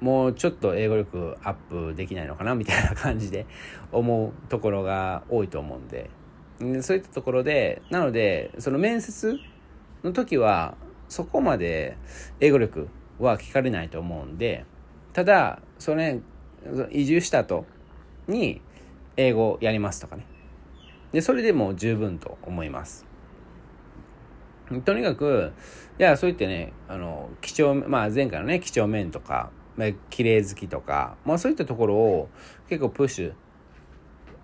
[0.00, 3.46] もうちょっと英語力アップできないのかなみたいな感じで
[3.92, 6.10] 思うところが多いと思うんで。
[6.82, 9.38] そういったところでなのでその面接
[10.02, 10.76] の時は
[11.08, 11.96] そこまで
[12.40, 12.88] 英語力
[13.20, 14.64] は聞かれないと思うんで
[15.12, 16.18] ただそれ
[16.90, 17.64] 移住した後
[18.26, 18.60] に
[19.16, 20.26] 英語やりますとかね。
[21.12, 23.06] でそれでも十分と思います。
[24.84, 25.52] とにかく
[25.98, 29.50] いやそう言ってねあの几帳まあ前回のね几帳面とか、
[30.10, 32.28] 綺麗好きとか、まあ、そういったところを
[32.68, 33.32] 結構プッシュ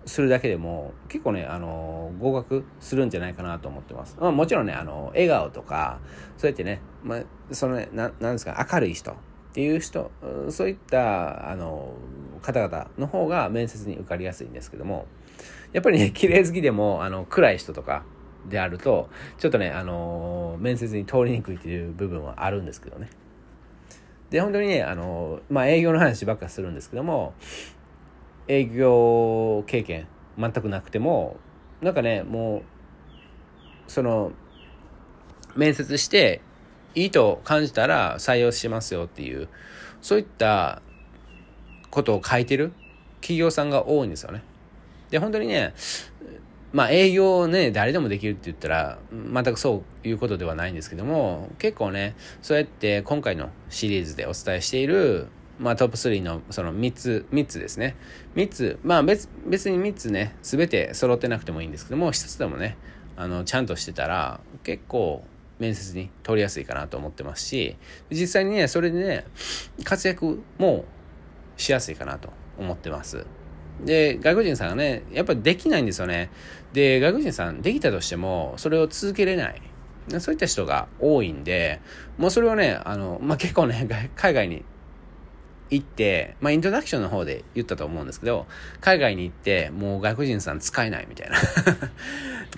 [0.05, 5.99] するだけでも結構ねあの合格するんじゃないかなと思ってます、まあ、もちろんねあの笑顔とか
[6.37, 9.15] そうやってね、まあ、そのねななんですか明るい人っ
[9.53, 10.11] ていう人
[10.49, 11.93] そういったあの
[12.41, 15.07] 方々の方が面接に受かりやすいんですけども
[15.73, 18.03] やっぱりね 綺麗好きでもあの暗い人とか
[18.47, 23.09] であるとちょっとねあの面接に通りにくいっていう部分はあるんですけどね。
[24.29, 27.33] で本当にねあのまあ営業の話ばっかするんですけども
[28.47, 30.07] 営業経験
[30.37, 31.37] 全くなくても
[31.81, 34.31] なんかねもうその
[35.55, 36.41] 面接して
[36.95, 39.47] いいと感じたら採用しますよっていう
[40.01, 40.81] そういった
[41.89, 42.73] ことを書いてる
[43.21, 44.43] 企業さんが多いんですよね。
[45.09, 45.73] で本当にね
[46.75, 57.95] まあ営業をね誰でもできるって言ったら全くそういうことではないんですけども結構ねそうやって今回のシリーズでお伝えしているまあ、トップ3のその3つ、3つですね。
[58.35, 62.75] 3つ、まあ別別に3つね、全て揃ってなくてもいいんですけども、1つでもね、
[63.15, 65.23] あの、ちゃんとしてたら、結構
[65.59, 67.77] 面接に通りやすいかなと思ってますし、
[68.11, 69.23] 実際にね、それでね、
[69.85, 70.83] 活躍も
[71.55, 73.25] しやすいかなと思ってます。
[73.83, 76.29] で、外国人さんがね、やっぱりできないんですよね。
[76.73, 79.61] で、外国人さんできたとしても、それを続けれない。
[80.19, 81.81] そういった人が多いんで、
[82.17, 84.63] もうそれをね、あの、まあ、結構ね、 海外に
[85.75, 88.47] 行って、まあ、イントロダクションの方で言ったと思うんですけど、
[88.81, 91.37] 海外に行って、もう外国人さん使えないみたいな。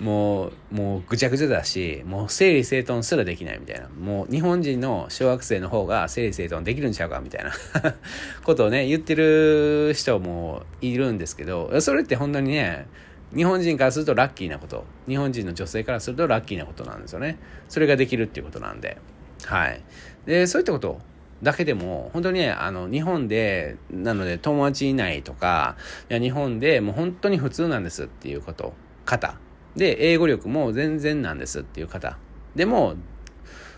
[0.00, 3.88] もう、もうぐちゃぐちゃだし、もう整理整頓すらできないみたいな。
[3.88, 7.52] もう日本人の小学生の方が整理整頓できるんちゃうかみたいな
[8.44, 12.86] ことをね、言ってる人もいるんですけど、それって本当にね、
[13.34, 14.84] 日本人からするとラッキーなこと。
[15.06, 17.38] 日本人の女性からするとラッキーなことなんですよね。
[17.68, 18.96] それができるっていうことなんで。
[19.44, 19.82] はい。
[20.26, 21.00] で、そういったこと
[21.42, 25.76] だけでも、本当にね、あの、日本で、なので友達いないとか、
[26.10, 28.74] いや、日本でもう本当に普通なんですっていうこと、
[29.04, 29.38] 方。
[29.76, 32.18] で、英語力も全然なんですっていう方。
[32.56, 32.96] でも、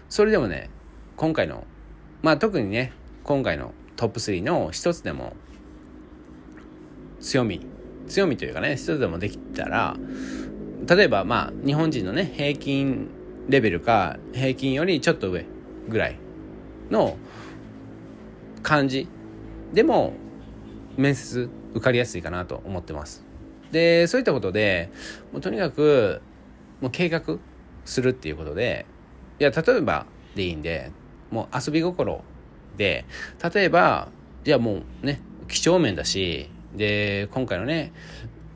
[0.09, 0.71] それでもね、
[1.17, 1.65] 今回の、
[2.23, 2.93] まあ特にね、
[3.25, 5.35] 今回のトップ3の一つでも、
[7.21, 7.67] 強み、
[8.09, 9.97] 強みというかね、一つでもできたら、
[10.89, 13.09] 例えばまあ、日本人のね、平均
[13.49, 15.45] レベルか、平均よりちょっと上
[15.89, 16.17] ぐらい
[16.91, 17.19] の
[18.63, 19.09] 感じ
[19.73, 20.15] でも
[20.97, 23.25] 面接受かりやすいかなと思ってます。
[23.71, 24.91] で、そういったことで、
[25.33, 26.21] もうとにかく、
[26.81, 27.39] もう計画
[27.85, 28.87] するっていうことで、
[29.39, 30.91] いや、例えばでいいんで、
[31.31, 32.25] もう遊び心
[32.77, 33.05] で、
[33.55, 34.09] 例えば、
[34.45, 37.93] じゃあもうね、几帳面だし、で、今回のね、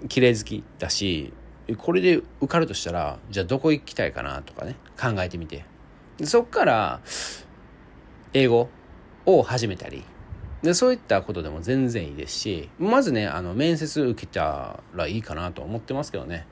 [0.09, 1.33] 綺麗好きだし、
[1.79, 5.65] これで受かるとしたら、じゃあどこ行きたいかなとかね、考えてみて。
[6.25, 7.01] そっから、
[8.33, 8.69] 英語
[9.27, 10.05] を始めたり。
[10.63, 16.47] でそういったことでも全然いいですしまずねあの面接受けたらいいかなと思ってますけどね。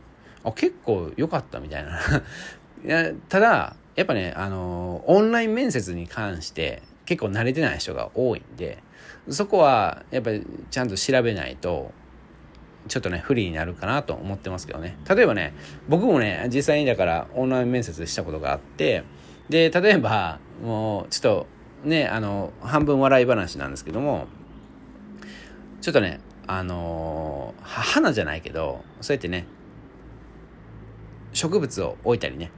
[0.44, 1.98] あ結構良かったみたいな。
[2.84, 8.82] いやただやっぱねあのオンライン面接に関して結構慣れてない人が多いんで
[9.28, 11.92] そこはやっぱりちゃんと調べないと
[12.88, 14.98] ちょっとね不利になるかなと思ってますけどね。
[15.08, 15.54] 例えばね
[15.88, 19.04] 僕もね実際にだからオンライン面接したことがあって
[19.48, 21.46] で例えばもうちょっと
[21.84, 24.26] ね、あの、半分笑い話なんですけども、
[25.80, 29.46] ちょっとね、あの、花じゃないけど、そうやってね、
[31.32, 32.52] 植物を置いたりね。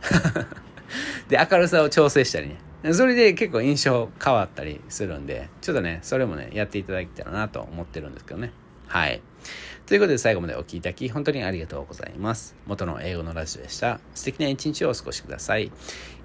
[1.29, 2.93] で、明るさを調整したりね。
[2.93, 8.53] それで結構印象変わったりするんで、ちょっとね、それもね、やっていただけたらなと思ってるんですけどね。
[8.87, 9.23] はい。
[9.87, 12.57] ということで最後までお聴きいただき本当にありがとうございます。
[12.67, 14.01] 元の英語のラジオでした。
[14.15, 15.71] 素敵な一日をお過ごしください。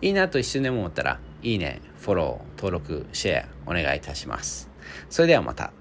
[0.02, 4.70] いいなと一瞬でも思ったら、いいね、フォロー、登録、シェアお願いいたします。
[5.10, 5.74] それではまた。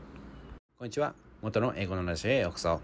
[0.78, 1.14] こんにちは。
[1.40, 2.80] 元の英語のラジオへようこそ。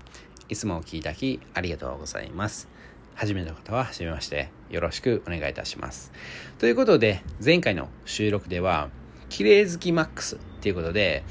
[0.48, 2.68] いつもお聴きいただきありがとうございます。
[3.14, 6.12] 初めての方は初めましてよろしくお願いいたします。
[6.58, 8.90] ということで、前回の収録では、
[9.28, 11.24] 綺麗好きマックスっていうことで、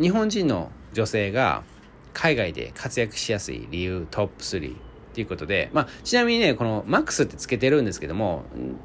[0.00, 1.64] 日本人の女性が
[2.12, 4.74] 海外で活躍しやすい理由トップ3
[5.12, 8.44] っていうことで、まあ、ちなみにね、このマックスってつけてるんですけども、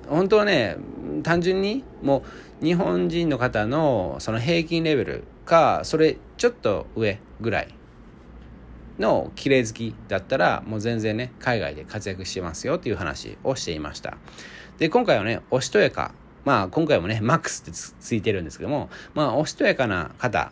[0.09, 0.75] 本当はね、
[1.23, 2.23] 単純にも
[2.61, 7.73] う日本人の方のその平均レベルか、それちょっと上ぐらい
[8.99, 14.17] の綺麗好きだったら、もう全然ね、海外で活躍してますよっていう話をしていました。
[14.77, 16.13] で、今回はね、おしとやか。
[16.43, 20.51] まあ、今回もね、マックスってついてるんですけども、まあ、おしとやかな方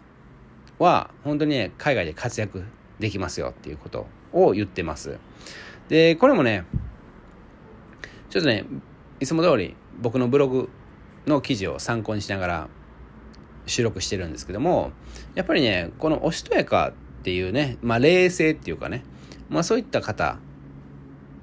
[0.80, 2.64] は、本当にね、海外で活躍
[3.00, 5.18] できますよっていうことを言ってます。
[5.90, 6.66] で、これもね、
[8.30, 8.66] ちょっとね、
[9.20, 10.70] いつも通り僕のブログ
[11.26, 12.68] の記事を参考にしながら
[13.66, 14.92] 収録してるんですけども、
[15.36, 19.04] やっぱりね、このおしとやかっていうね、まあ冷静っていうかね、
[19.50, 20.38] まあそういった方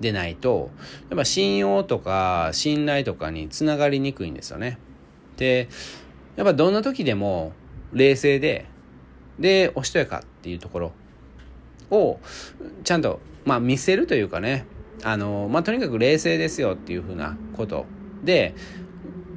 [0.01, 0.71] でないと、
[1.09, 4.79] やっぱ信用とか信頼とかにつながりにくいんですよね。
[5.37, 5.69] で、
[6.37, 7.53] やっぱどんな時でも
[7.93, 8.67] 冷静で、
[9.39, 10.93] で、おしとやかっていうところ
[11.91, 12.21] を
[12.85, 14.67] ちゃんと、まあ、見せるというかね、
[15.03, 17.87] あの、まあ、とにかく冷静ですよっていうふうなこと
[18.23, 18.55] で、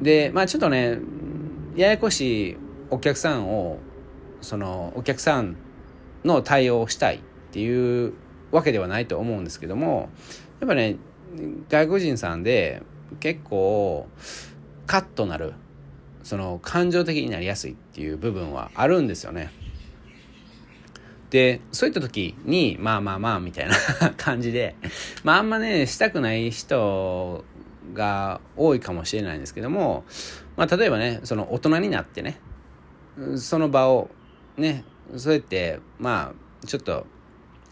[0.01, 0.99] で、まあ、ちょっとね、
[1.75, 2.58] ややこしい
[2.89, 3.79] お客さんを、
[4.41, 5.55] その、お客さん
[6.23, 7.19] の対応をしたいっ
[7.51, 8.13] ていう
[8.51, 10.10] わけではないと思うんですけども、
[10.60, 10.97] やっぱね、
[11.69, 12.81] 外国人さんで
[13.19, 14.08] 結構
[14.86, 15.53] カッとなる、
[16.23, 19.51] その感情的になりやすいっていう部分はあるんですよね。
[21.35, 23.75] で、そういった時に、まあまあまあ、みたいな
[24.15, 24.73] 感じで、
[25.25, 27.43] まああんまね、したくない人
[27.93, 30.05] が多いかもしれないんですけども、
[30.55, 32.39] まあ例えばね、その大人になってね、
[33.35, 34.09] その場を
[34.55, 34.85] ね、
[35.17, 37.05] そうやって、まあ、ちょっと、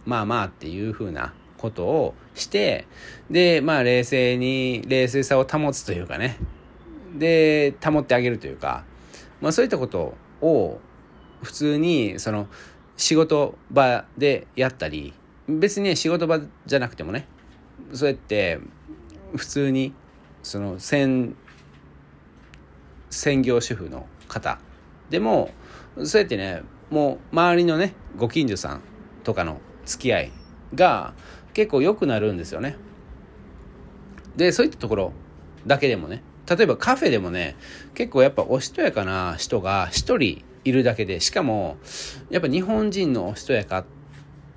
[0.06, 2.86] まあまあっていうふうなことをして、
[3.32, 6.36] で、まあ冷静に、冷静さを保つというかね、
[7.18, 8.84] で、保ってあげるというか、
[9.40, 10.82] まあそういったことを
[11.44, 12.48] 普通に、その、
[12.98, 15.14] 仕事場でやったり
[15.48, 17.28] 別にね仕事場じゃなくてもね
[17.94, 18.60] そうやって
[19.36, 19.94] 普通に
[20.42, 21.36] その専
[23.10, 24.60] 専業主婦の方
[25.10, 25.52] でも
[26.04, 28.82] そうやってねもう周りのねご近所さん
[29.24, 30.32] とかの付き合い
[30.76, 31.14] が
[31.54, 32.76] 結構良くなるんですよね。
[34.36, 35.14] でそういったところ
[35.68, 37.56] だけでもね例えばカフェでもね
[37.94, 41.78] 結構やっぱおしとやかな人が一人いるだけでしかも
[42.30, 43.86] やっぱ日本人のおしとやかっ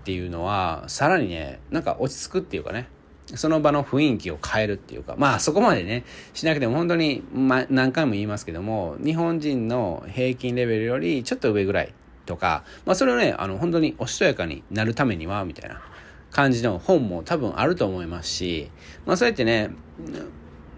[0.05, 2.89] ていうのはさらにねなんか落ち着くっていうかね
[3.35, 11.93] その場の雰囲気を変えるっていうかまあそこまでねしなくても本当に、ま、何回も言いますけども日本人の平均レベルよりちょっと上ぐらい
[12.25, 15.83] とか、まあ、それをねあの本当におしとやかになるためにはみたいな
[16.31, 18.71] 感じの本も多分あると思いますし、
[19.07, 19.71] まあ、そうやってね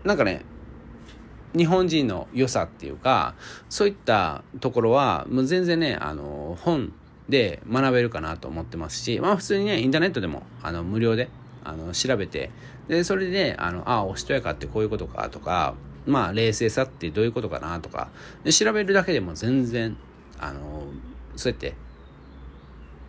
[0.04, 0.42] なんかね
[1.58, 3.34] 日本人の良さっていうか
[3.68, 6.92] そういったところはもう全然ねあの本
[7.28, 11.28] で学べるかなと思ってますし、まあ、普通にねインターネットでもあの無料で
[11.64, 12.50] あの調べて
[12.86, 15.74] でそれであのあおしとやかってこういうことかとか
[16.06, 18.08] まあ冷静さってどういうことかなとか
[18.44, 19.96] で調べるだけでも全然
[20.38, 20.86] あの
[21.36, 21.74] そうやって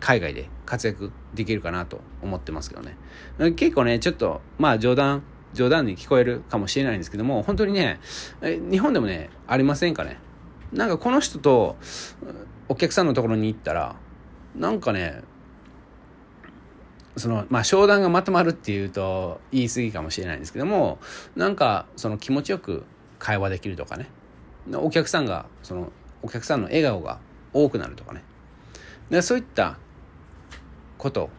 [0.00, 2.96] 海外で活躍できるかなと思ってますけどね。
[3.52, 8.00] 結構ねちょっとまあ冗談冗談に聞こえるかもしれないんですけども、本当にね、
[8.42, 10.18] 日本でもね、ありませんかね？
[10.72, 11.76] なんかこの人と
[12.68, 13.96] お客さんのところに行ったら、
[14.54, 15.22] なんかね、
[17.16, 20.98] その、まあ、商談がまとまるっていうと言い過ぎかもしれないんですけども、
[21.34, 22.84] なんかその気持ちよく
[23.18, 24.08] 会話できるとかね。
[24.74, 27.18] お客さんが、その、お客さんの笑顔が
[27.52, 28.22] 多くなるとかね。
[29.10, 29.78] でそういった
[30.98, 31.30] こと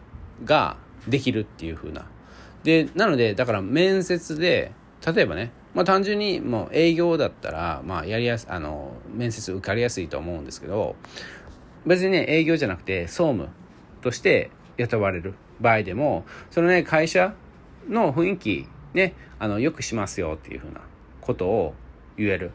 [0.44, 0.76] が
[1.08, 2.06] できるっていう風な
[2.64, 4.72] で、なので、だから面接で、
[5.06, 10.96] 例えばね、まあ単純にもう営業だったら、まあやりやす、あの、面接受かりやすいと思うんですけど、
[11.86, 13.48] 別にね、営業じゃなくて総務
[14.00, 17.34] として雇われる場合でも、そのね、会社
[17.88, 20.80] の雰囲気ね、あの、よくしますよっていうふうな
[21.20, 21.74] ことを
[22.16, 22.52] 言える。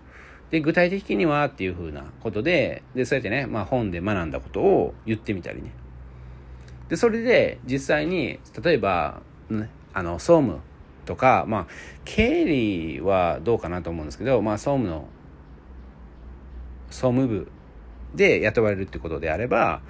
[0.52, 5.74] で、具体的にはっていうふうなことで、で、そうやってね、まあ本で学んだことを言ってみたりね。
[6.88, 10.60] で、それで実際に、例えば、ね、あの総務
[11.06, 11.68] とか、まあ、
[12.06, 15.08] 経理はどうかなと思うんですけど、まあ、総務の
[16.92, 17.52] 総務部
[18.14, 19.82] で雇われるってことであれば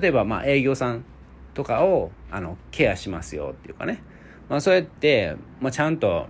[0.00, 1.04] 例えばまあ営業さん
[1.52, 4.04] とかをあのケアしますよっていうかね、
[4.48, 6.28] まあ、そうやって、まあ、ちゃんと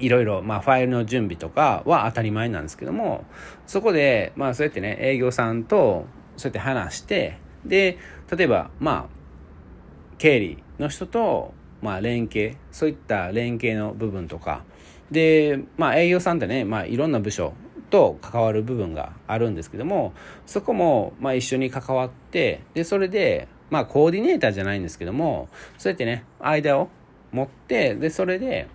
[0.00, 3.26] いろいろ、まあ、ファイルの準備とかは当たり前なんですけども
[3.66, 6.06] そこで、まあ、そうやってね営業さんと
[6.38, 7.98] そうやって話してで
[8.34, 11.52] 例えばまあ経理の人と
[11.82, 14.64] まあ、連携そういった連携の部分とか
[15.10, 17.52] で、まあ、営業さんってね、まあ、いろんな部署
[17.90, 20.14] と関わる部分があるんですけども
[20.46, 26.88] そこもま一緒に関わってでそれでまあコーディネーターじゃないんですけどもそうやってね間を
[27.32, 28.68] 持ってでそれで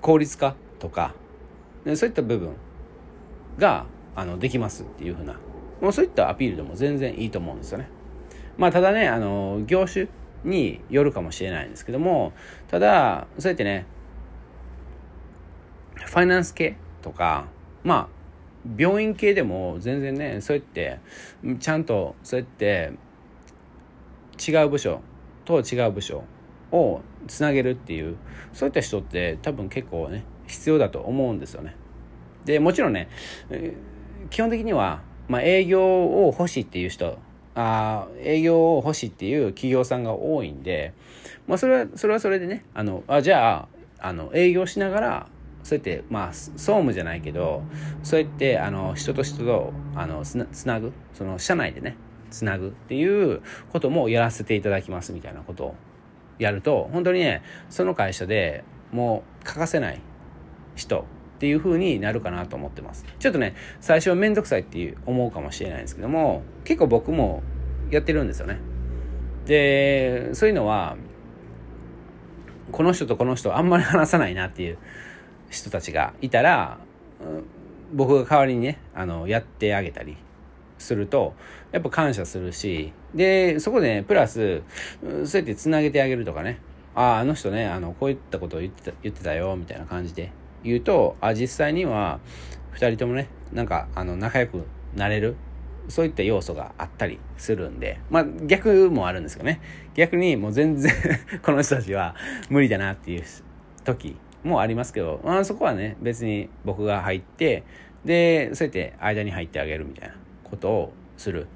[0.00, 1.14] 効率化とか
[1.84, 2.54] でそういった部分
[3.56, 3.86] が
[4.16, 5.34] あのできますっていうふうな
[5.80, 7.88] もうそういったアピールでも全然いいと思うんですよね。
[8.56, 10.08] まあただねあの業種
[10.44, 12.32] によるかもしれないんですけども
[12.68, 13.86] ただそうやってね
[15.96, 17.46] ファイナンス系とか
[17.84, 18.18] まあ
[18.76, 21.00] 病院系でも全然ねそうやって
[21.58, 22.92] ちゃんとそうやって
[24.46, 25.00] 違う部署
[25.44, 26.24] と違う部署
[26.70, 28.16] をつなげるっていう
[28.52, 31.76] そういった人って多分結構ね必要だと思うんですよね。
[32.44, 33.08] でもちろんね
[34.30, 37.18] 基本的には、まあ、営業を欲しいっていう人
[37.60, 40.94] あ営業を欲しいっていう企業さんが多いんで、
[41.48, 43.66] まあ、それはそれはそれでねあのあじゃ
[44.00, 45.26] ああの営業しながら
[45.64, 47.62] そうやってまあ総務じゃないけど
[48.04, 51.96] そうやってあの人と人とあのつなつなぐその社内でね
[52.30, 53.42] つなぐっていう
[53.72, 55.74] こともやらせていただきますみたいなことを
[56.38, 60.00] やると本当にねその会社でもう欠かせない
[60.76, 61.04] 人
[61.38, 63.04] っていう風になるかなと思ってます。
[63.20, 67.44] ちょっとね最初は面倒くさいっていう思うかもしれないんですけども結構僕も
[67.92, 68.58] やってるんですよね。
[69.46, 70.96] でそういうのは
[72.72, 74.78] この人とこの人あんまり話さないなっていう
[75.48, 76.78] 人たちがいたら
[77.94, 80.16] 僕が代わりにねあのやってあげたり
[80.76, 81.34] すると
[81.70, 84.62] やっぱ感謝するしでそこでねプラス
[85.24, 86.58] そうやってつなげてあげるとかね。
[86.96, 90.32] あああの人ねあのこういったことを言ってた言ってたよみたいな感じで
[90.64, 92.20] 言うとあ実際には
[92.74, 95.36] 2人ともねなんかあの仲良くなれる
[95.88, 99.60] そういった要素があったりするんでまあ逆もあるんですけどね。
[99.94, 100.92] 逆にもう全然
[101.42, 102.14] この人たちは
[102.50, 103.22] 無理だなっていう
[103.84, 107.64] 時もありますけど、まあ、そこはね別に僕が入って
[108.04, 111.46] でそうやって間に入ってあげるみたいなことをする。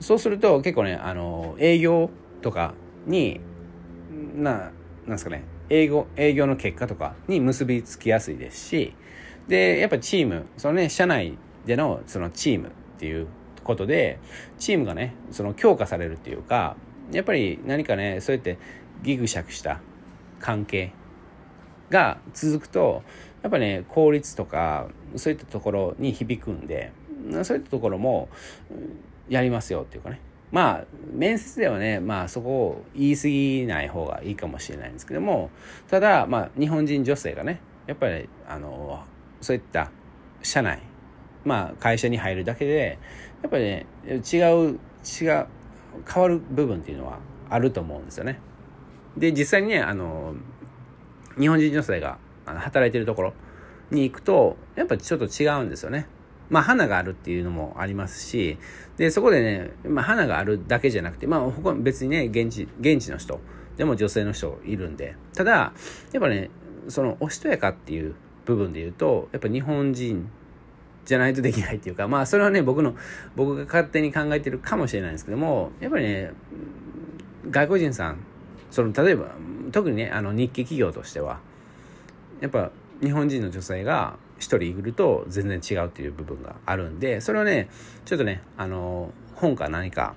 [0.00, 2.10] そうすると結構ねあの営業
[2.42, 2.74] とか
[3.06, 3.40] に
[4.34, 4.72] ななん
[5.10, 8.94] ですかね営業営業の結果とかに結びつきやすいですし
[9.48, 11.36] でやっぱチームそのね社内
[11.66, 13.26] でのそのチームっていう
[13.62, 14.18] ことで
[14.58, 16.76] チームがねその強化されるっていうか
[17.12, 18.58] やっぱり何かねそうやって
[19.02, 19.80] ギグシャクした
[20.40, 20.92] 関係
[21.90, 23.02] が続くと
[23.42, 26.92] やっぱね効率とかそういったところに響くんで
[27.42, 28.28] そういったところも
[29.28, 30.20] やりますよっていうかね。
[30.52, 35.50] まあ面接ではねまあそこを言い過ぎない方がいいかもしれないんですけども
[35.88, 39.02] ただまあ日本人女性がねやっぱりあの
[39.40, 39.90] そういった
[40.42, 40.80] 社内
[41.44, 42.98] まあ会社に入るだけで
[43.42, 45.46] やっぱりね違う違う
[46.12, 47.18] 変わる部分っていうのは
[47.50, 48.40] あると思うんですよね。
[49.16, 50.34] で実際にねあの
[51.38, 53.34] 日本人女性が働いてるところ
[53.90, 56.06] に行くとやっぱちょっと違うんですよね。
[56.50, 58.58] まあ花があるっていうのもありますし
[58.96, 63.40] でそこでね、まあ、花があるだけじゃなくてまあ他別にね現地現地の人
[63.76, 65.16] でも女性の人いるんで。
[65.34, 65.72] ただ
[66.12, 66.50] やっぱね
[66.88, 68.14] そのおしとやかっていう
[68.44, 70.30] 部分で言うとやっぱ日本人
[71.04, 72.94] じゃないとできないっていうかまあそれはね僕の
[73.36, 76.32] 僕が勝手に考えてるかもしれないんですけどもやっぱりね
[77.50, 78.18] 外国人さん
[78.70, 79.34] その例えば
[79.72, 81.40] 特にねあの日系企業としては
[82.40, 82.70] やっぱ
[83.02, 87.68] 日本人の女性が1人いると全然違うっていう部分があるんでそれをね
[88.04, 90.14] ちょっとねあの本か何か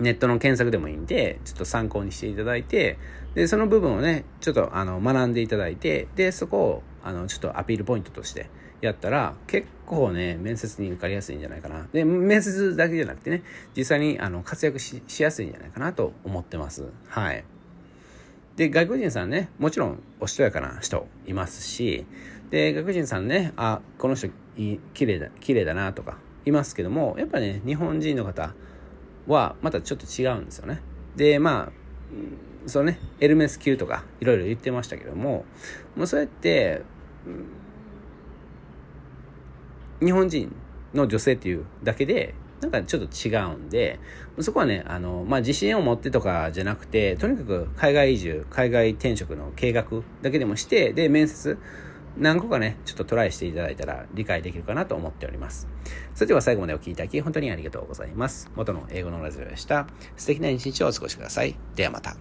[0.00, 2.98] ネットの検索でもいいんでちょっと参考にしていただいて
[3.34, 8.48] でその部分をねちょっとあの学んでいただいてでそこをあのちょっとアピールポイントとして
[8.80, 11.86] やったら結構ね面接に受かりやすいんじゃないかな。
[11.92, 13.42] で面接だけじゃなくてね
[13.76, 16.84] 実際にあの活躍しやすいんじゃないかなと思ってます。
[17.08, 17.44] はい。
[18.56, 22.04] で外国人さんねもちろんおしとやかな人いますし
[22.52, 28.54] で外国人さんねあこの人い綺麗だ綺麗だなとかいますけどもやっぱね日本人の方
[29.26, 30.80] はまたちょっと違うんですよね。
[31.16, 31.72] でまあ
[32.66, 35.44] そのねエルメス級とかいろいろ言ってましたけども
[35.96, 36.82] もうそうやって
[40.00, 40.54] 日本人
[40.94, 43.98] の女性っていうだけでなんかちょっと違うんで、
[44.38, 49.84] そこはね、あの、まあ、自信を持ってとかじゃなくて、とにかく海外移住、海外転職の計画
[50.22, 51.58] だけでもして、で、面接、
[52.16, 55.68] 何個かね、ちょっとトライしていただいたら理解できるかなと思っております。
[56.14, 58.50] それでは最後までお聴きいただき、本当にありがとうございます。
[58.54, 59.86] 元の英語のラジオでした。
[60.16, 61.56] 素敵な一日をお過ごしください。
[61.74, 62.16] ではまた。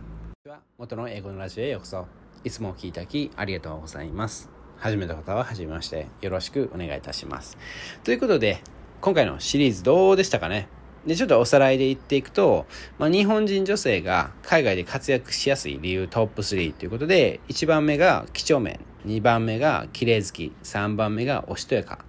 [0.78, 2.08] 元の英語のラジオへようこそ。
[2.44, 4.50] いつもお聴きいただき、ありがとうございます。
[4.78, 7.58] 初めての方は初めまして、よろしくお願いいたします。
[8.04, 8.62] ということで、
[9.02, 10.68] 今回のシリーズどうでしたかね？
[11.06, 12.66] で、ちょっとおさらいで言っていくと、
[12.98, 22.06] まあ、日本人女性が海外で活躍しやすい理由トップ3ということで、1番目が几帳面、2番目が綺麗好き、3番目がおしとやか。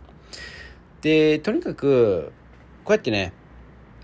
[1.00, 2.32] で、とにかく、
[2.84, 3.32] こうやってね、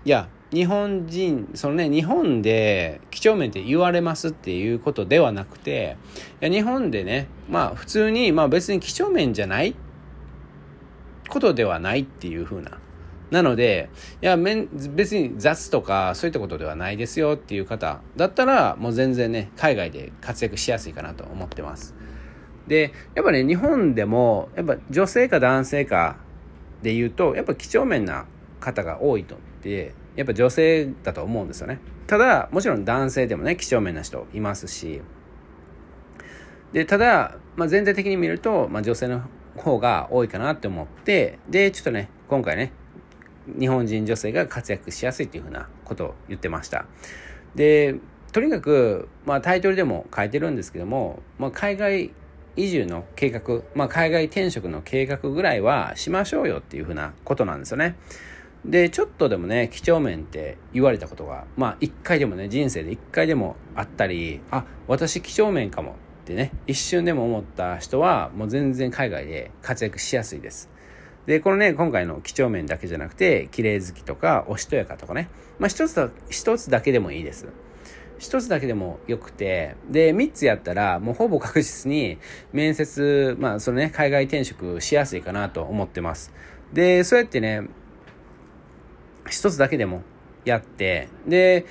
[0.05, 5.95] いや、日本人そのね日本で几帳面って言われますっていうことではなくて
[6.41, 9.75] いや日本でねまあ普通にまあ別に几帳面じゃない
[11.27, 12.79] ことではないっていう風な
[13.31, 13.91] なので、
[14.23, 21.93] いや、別に雑とかそういったことではないですよっていう方だったら、もう全然ね、海外で活躍しやすいかなと思ってます。
[22.69, 26.17] で、やっぱね、日本でも、やっぱ女性か男性か
[26.83, 28.25] で言うと、やっぱ几帳面な
[28.61, 31.79] 方が多いとって、やっぱ女性だと思うんですよね。
[32.05, 35.01] ただ、もちろん男性でもね、几帳面な人いますし、
[36.71, 39.23] で、ただ、まあ、全体的に見ると、まあ、女性の
[39.57, 42.71] 方が多いかなって思って、で、ちょっとね、今回ね、
[43.59, 46.85] 日本人女性が活躍しやすいっていうふうなことを言ってました。
[47.55, 47.95] で、
[48.31, 52.11] とにかく、まあタイトルでも書いてるんですけども、まあ海外
[52.55, 57.95] 移住の計画、まあ海外転職の計画ぐらいはしましょうよっていうふうなことなんですよね。
[58.65, 65.95] で、ちょっとでもね、几帳面って言われたことが、まあ一回でもね、人生で一回でもあったり、あ、私几帳面かもっ
[66.25, 70.69] てね、一瞬でも思った人は、もう全然海外で活躍しやすいです。
[71.25, 75.29] で、このね、今回の几帳面だけじゃなくて、綺麗好きとか、おしとやかとかね。
[75.59, 77.47] まあ、一つだ、一つだけでもいいです。
[78.19, 82.17] 一つだけでもよくて、で、三つやったら、もうほぼ確実に
[82.53, 86.31] 面接、まあ、そのね、海外転職しやすいかなと思ってます。
[86.73, 87.63] で、そうやってね、
[89.29, 90.03] 一つだけでも
[90.45, 91.65] やって、で、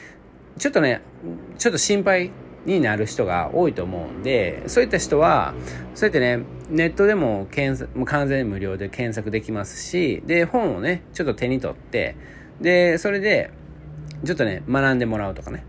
[0.59, 1.03] ちょっとね、
[1.59, 2.31] ちょっと心配
[2.65, 5.55] になる人が多いと思うんで、そういった人は、
[5.95, 12.17] そうやってね、ネットでも検索、もう完全無料で検索できますし、で、本をね、ちょっと手に取って、
[12.61, 13.51] で、それで、
[14.25, 15.65] ちょっとね、学んでもらうとかね。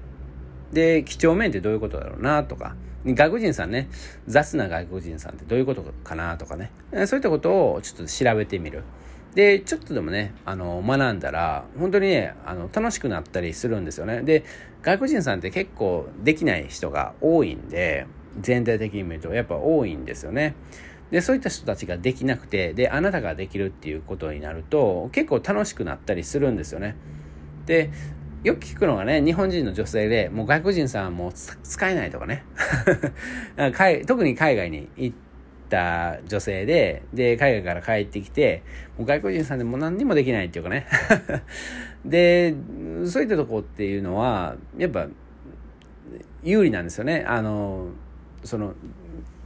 [0.73, 3.87] で、几帳面ってどういうことだろうなとか、外国人さんね、
[4.27, 6.71] 雑な外国人さんってどういうことかなとかね、
[7.05, 8.83] そういったことをちょっと調べてみる。
[9.35, 14.21] で、ちょっとでもね、あの、学んだら、本当にね、あの、楽しくなったりするんですよね。
[14.21, 14.43] で、
[14.81, 18.07] 外国人さんって結構できない人が多いんで、
[18.39, 20.55] 全体的に見るとやっぱ多いんですよね。
[21.11, 26.95] で、そういった人たちができなくて、で、あなたができるっていうことになると、結構楽しくなったりするんですよね。
[27.65, 27.91] で、
[28.43, 32.45] よく聞くのがね、日本人の女性で、もう外国人さんはもう使えないとかね。
[34.07, 35.17] 特に海外に行っ
[35.69, 38.63] た女性で、で、海外から帰ってきて、
[38.97, 40.87] もう外国人さんでも何にもできないっていうかね。
[42.05, 42.55] で、
[43.05, 45.07] そういったとこっていうのは、やっぱ、
[46.41, 47.25] 有利なんですよね。
[47.27, 47.89] あの、
[48.45, 48.73] その、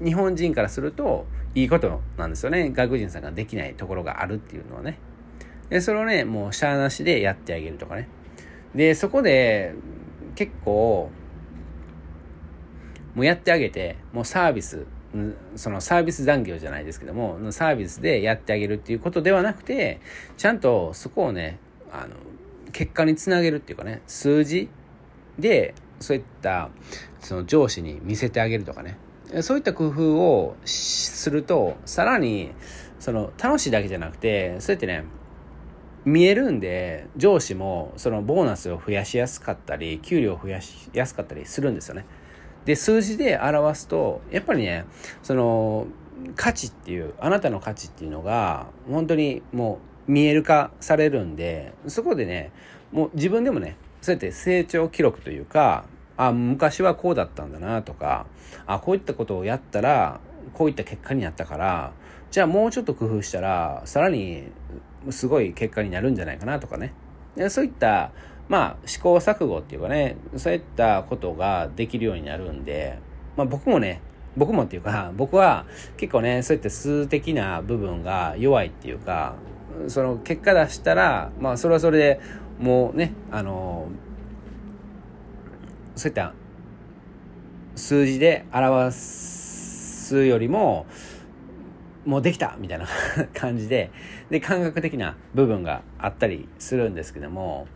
[0.04, 1.26] 日本人からすると
[1.56, 2.70] いいことなんですよね。
[2.70, 5.00] 外国人さんができないところがあるっていうのはね。
[5.70, 8.08] で、それをね、もうしゃーなしでやってあげるとかね。
[8.76, 9.74] で、そこで
[10.36, 11.10] 結構、
[13.16, 14.86] もうやってあげて、もうサービス、
[15.56, 20.00] そのサービス残業じゃないですけども、サービスでやってあげるっていうことではなくて、
[20.38, 21.60] ちゃんとそこをね、
[21.92, 22.16] あの、
[22.72, 24.70] 結果につなげるっていうかね、数字
[25.38, 26.70] で、そういった
[27.22, 28.98] その上司に見せてあげるとかね
[29.42, 32.52] そういった工夫をするとさらに
[33.00, 35.06] その楽しいだけじゃなくてそうやってね
[36.06, 42.06] 見えるんで上司もそのボーナスを増やしやすかったり給料を増やしやすかったりするんですよね。
[42.66, 44.86] で数字で表すとやっぱりね
[45.22, 45.88] その
[46.36, 52.52] 価値っていうあなたの価値っていうのが本当にもう見える化されるんでそこでね
[52.92, 55.86] もう自分でもねそうやって成長記録というか
[56.18, 58.26] あ、昔はこうだったんだなとか、
[58.66, 60.20] あ、こういったことをやったら、
[60.54, 61.92] こういった結果になったから、
[62.32, 64.48] じゃあもうちょっと工夫したら、さらに
[65.10, 66.94] すごい結果になるんじゃないかなとかね。
[67.50, 68.12] そういった、
[68.48, 73.00] まあ試行錯誤っていうかね、そういったことができるようになるんで、
[73.36, 74.02] まあ僕もね、
[74.36, 75.66] 僕もっていうか、 僕は
[75.98, 79.36] 結構ね、そういった数的な部分が弱いっていうか、
[79.88, 82.20] その結果出したら、まあそれはそれで
[82.60, 83.88] もうね、あの、
[85.96, 86.34] そういった
[87.76, 90.86] 数字で表すよりも、
[92.06, 92.88] もうできたみたいな
[93.34, 93.92] 感じで、
[94.34, 97.68] で、感覚的な部分があったりするんですけども、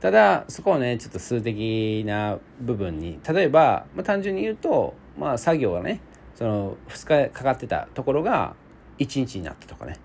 [0.00, 6.00] ただ、そこをね、ちょっと数的な部分に、例えば、まあ、単純に言うと、まあ、作業がね、
[6.36, 8.54] その、2日かかってたところが、
[9.00, 9.98] 1日になったとかね。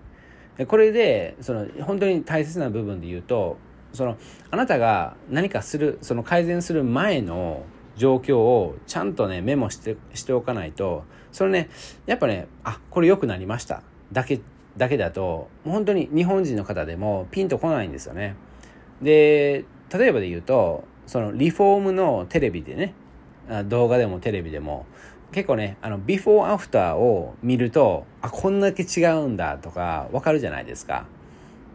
[0.66, 3.56] これで、その、本当に大切な部分で言うと、
[3.92, 4.16] その
[4.50, 7.64] あなたが何かするその改善する前の
[7.96, 11.68] 状況をちゃんとねメモしてしておかないとそれね
[12.06, 13.82] やっぱねあこれ良くなりました
[14.12, 14.40] だけ
[14.76, 18.36] だけだと本当に日本人の方でもピンとこないんですよね。
[19.02, 22.94] で例えばで言うとそのリフォームのテレビでね
[23.66, 24.86] 動画でもテレビでも
[25.32, 31.06] 結構ねあのビフォーアフターを見るとあこんだけ違うんだとかわかるじゃないですか。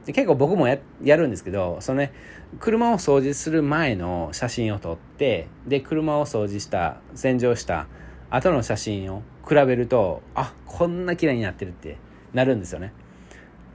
[0.05, 2.13] で結構僕もややるんですけどそのね
[2.59, 7.87] 車を掃除する前の写真を撮ってで車を掃除した洗浄した
[8.29, 11.97] 後の写真を比べるとあこんな綺麗になってるって
[12.37, 12.93] なるんですよね。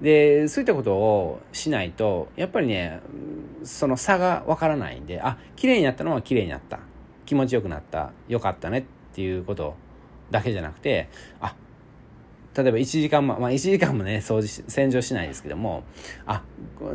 [0.00, 3.00] でそういったことをしないとやっぱりね
[3.62, 6.80] その差がわからないんであ綺麗になったのは綺麗になった。
[7.24, 8.12] 気持ちよくなった。
[8.28, 8.78] よかったね。
[8.78, 8.84] っ
[9.14, 9.74] ていうこと
[10.30, 11.08] だけじゃなくて
[11.40, 11.54] あ
[12.56, 15.84] 例えば1時間ま、まあ1時間もね、掃除洗浄しないですけども、
[16.26, 16.42] あ、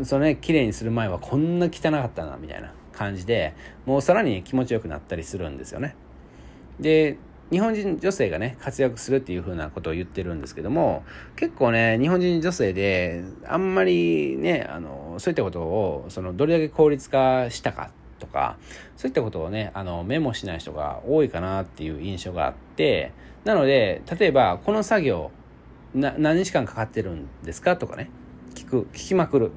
[0.03, 3.55] そのね、綺麗にする前はこんな汚かったな、みたいな感じで、
[3.85, 5.95] もうさらに気持ちよくなったりするんですよね。
[6.79, 7.17] で、
[7.51, 11.03] 日本人女性がね、活躍するっていう風なことを言ってるんですけども、
[11.35, 18.57] 結構ね、日本人女性で、あんまりね、あの、そういったことを、その、どれだけ効率化したかとか、
[18.95, 23.11] そういったことをね、あの、メモしない人が多いかなっていう印象があって、
[23.45, 25.31] なので、例えば、この作業、
[25.93, 28.11] 何日間かかってるんですかとかね
[28.53, 29.51] 聞く聞きまくる。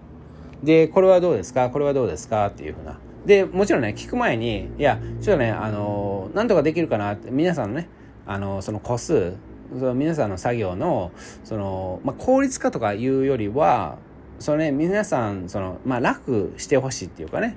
[0.62, 1.68] でこれはどうですか？
[1.70, 2.47] これはどうですか？
[2.47, 7.89] っていうふうなでもちろんね聞く前にいやちょっとねあのなんとかできるかなって皆さんのね
[8.27, 9.35] あのその個数
[9.79, 11.12] その皆さんの作業の
[11.45, 13.99] その、まあ、効率化とかいうよりは
[14.39, 17.57] そのね皆さんその、まあ、楽してほしいっていうかね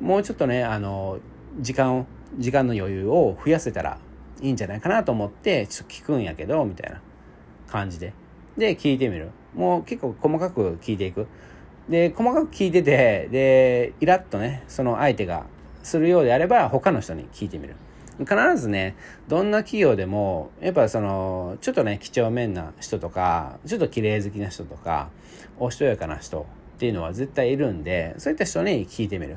[0.00, 1.18] もうちょっとねあの
[1.60, 2.06] 時間を
[2.38, 3.98] 時間の余裕を増やせたら
[4.42, 7.00] いいんじゃないかなと思ってちょっと聞くんやけどみたいな
[7.68, 8.12] 感じで。
[8.56, 9.30] で、聞いてみる。
[9.54, 11.26] もう結構細かく聞いていく。
[11.88, 15.46] で、細かく聞いてて、で、イラッとね、その相手が
[15.82, 17.76] するようであれば、他の人に聞いてみる。
[18.18, 18.96] 必ずね、
[19.28, 25.10] どんな企業でも、やっぱその、ちょっとね、几帳面な人とか、ちょっと綺麗好きな人とか、
[25.58, 29.36] おしとやかな人っていうのは絶対いるんで、そういった人に聞いてみる。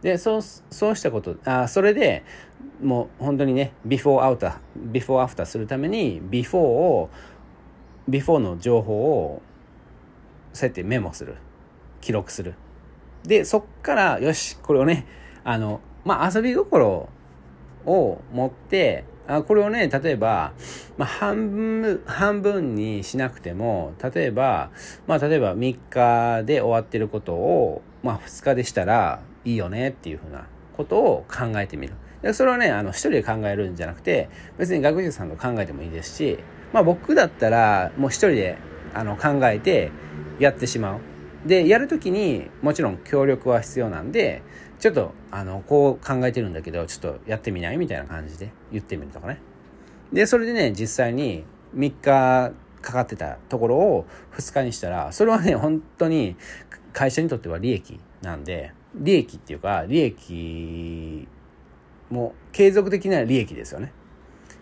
[0.00, 2.24] で、そう、そうしたこと、あ、それで、
[2.82, 7.10] もう本当にね、ビフォーアウター、ビフォーアフターするために、ビフォーを、
[8.08, 9.42] ビフォーの情報を、
[10.52, 11.36] そうやってメモする。
[12.00, 12.54] 記録する。
[13.24, 15.06] で、そっから、よし、これをね、
[15.44, 17.08] あの、まあ、遊び心
[17.86, 20.52] を持って、あこれをね、例えば、
[20.96, 24.70] まあ、半分、半分にしなくても、例えば、
[25.06, 30.46] まあ、例えば3日で終わってることを、まあ、2日でしたらいいよねっていうふうな
[30.76, 31.94] ことを考えてみる。
[32.22, 34.28] でそれはね、あの、一人で考えるんじゃなくて、
[34.58, 36.38] 別に学習さんと考えてもいいですし、
[36.72, 38.58] まあ、僕だったら、もう一人で、
[38.94, 39.90] あの、考えて
[40.42, 41.00] やってしまう。
[41.46, 44.42] で、やるときに、もちろん協力は必要なんで、
[44.80, 49.38] ちょっと、あの、こう考えてるんだけど、ちょっとやってみないみたいな感じで言ってみるとかね。
[50.12, 51.44] で、それでね、実際に
[51.76, 56.36] 3日かかってたところを2日にしたら、それはね、本当に
[56.92, 61.28] 会社にとっては利益なんで、利益っていうか、利益
[62.10, 63.92] も継続的な利益ですよね。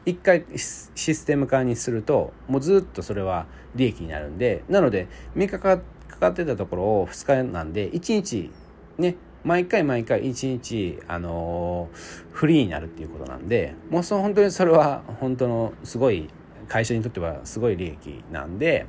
[0.07, 8.51] 一回システム化にすると、もうずっとそれは利益になるんで、なので、3日かかってたところを2日なんで、1日、
[8.99, 11.97] ね、毎回毎回1日、あのー、
[12.33, 16.29] フリーになるっていうことなんで、もうそ本当にそれは本当のすごい、
[16.69, 18.87] 会社にとってはすごい利益なんで、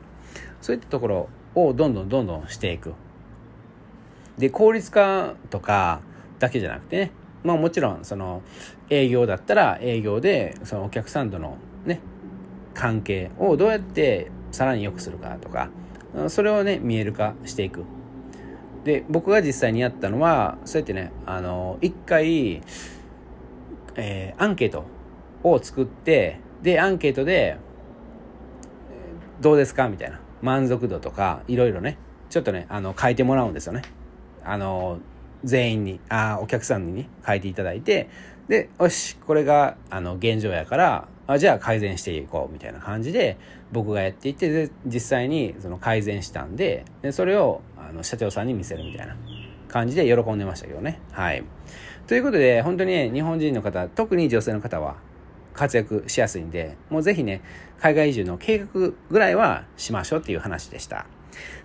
[0.62, 2.94] そういったところをどんどんどんどんしていく。
[4.38, 6.02] で、効率化とか
[6.40, 7.12] だけじゃなくてね、
[7.44, 8.42] まあもちろんその
[8.90, 12.00] 営業だったら営業でそのお客さんとのね、
[12.74, 15.70] 関係をどうやってさらに良くするかとか、
[16.28, 17.84] それをね、見える化していく。
[18.84, 22.62] で、僕が実際にやったのは、そうやってね、あの、一回、
[23.96, 24.86] えー、アンケート
[25.44, 27.58] を作って、で、アンケートで、
[29.40, 29.88] どうですか？
[29.88, 30.20] みたいな。
[30.42, 31.98] 満足度とか、いろいろね、
[32.30, 33.84] ちょっとね、あの、書いてもらうんですよね。
[34.44, 35.00] あの、
[35.44, 38.10] 全員に、あお客さんにね、書いていただいて、
[38.48, 43.38] で、よし、これが、あの、現状やから、あじゃあ改善していこう、みたいな感じで、
[43.72, 49.16] 僕がやっていって、で、実際にその改善したんで、でそれを、あの、社長さんに見せるみたいな
[49.68, 51.00] 感じで喜んでましたけどね。
[51.12, 51.44] はい。
[52.08, 54.98] ということで、本当にね、日本人の方、特に女性の方は、
[55.54, 57.42] 活躍しやすいんで、もうぜひね、
[57.80, 61.06] 海外移住の計画ぐらいはしましょうっていう話でした。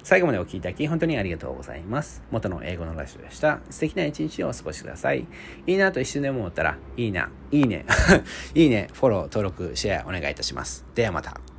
[0.02, 2.22] 最後までお聴きいただき本当にありがとうございます。
[2.30, 3.60] 元の英語のラジオでした。
[3.70, 5.26] 素敵な一日をお過ごしください。
[5.66, 7.84] いいなと一瞬でも思ったら、いいな、いいね、
[8.54, 10.84] いいね、フォロー、登録、シェアお願いいたします。
[10.94, 11.55] ではまた。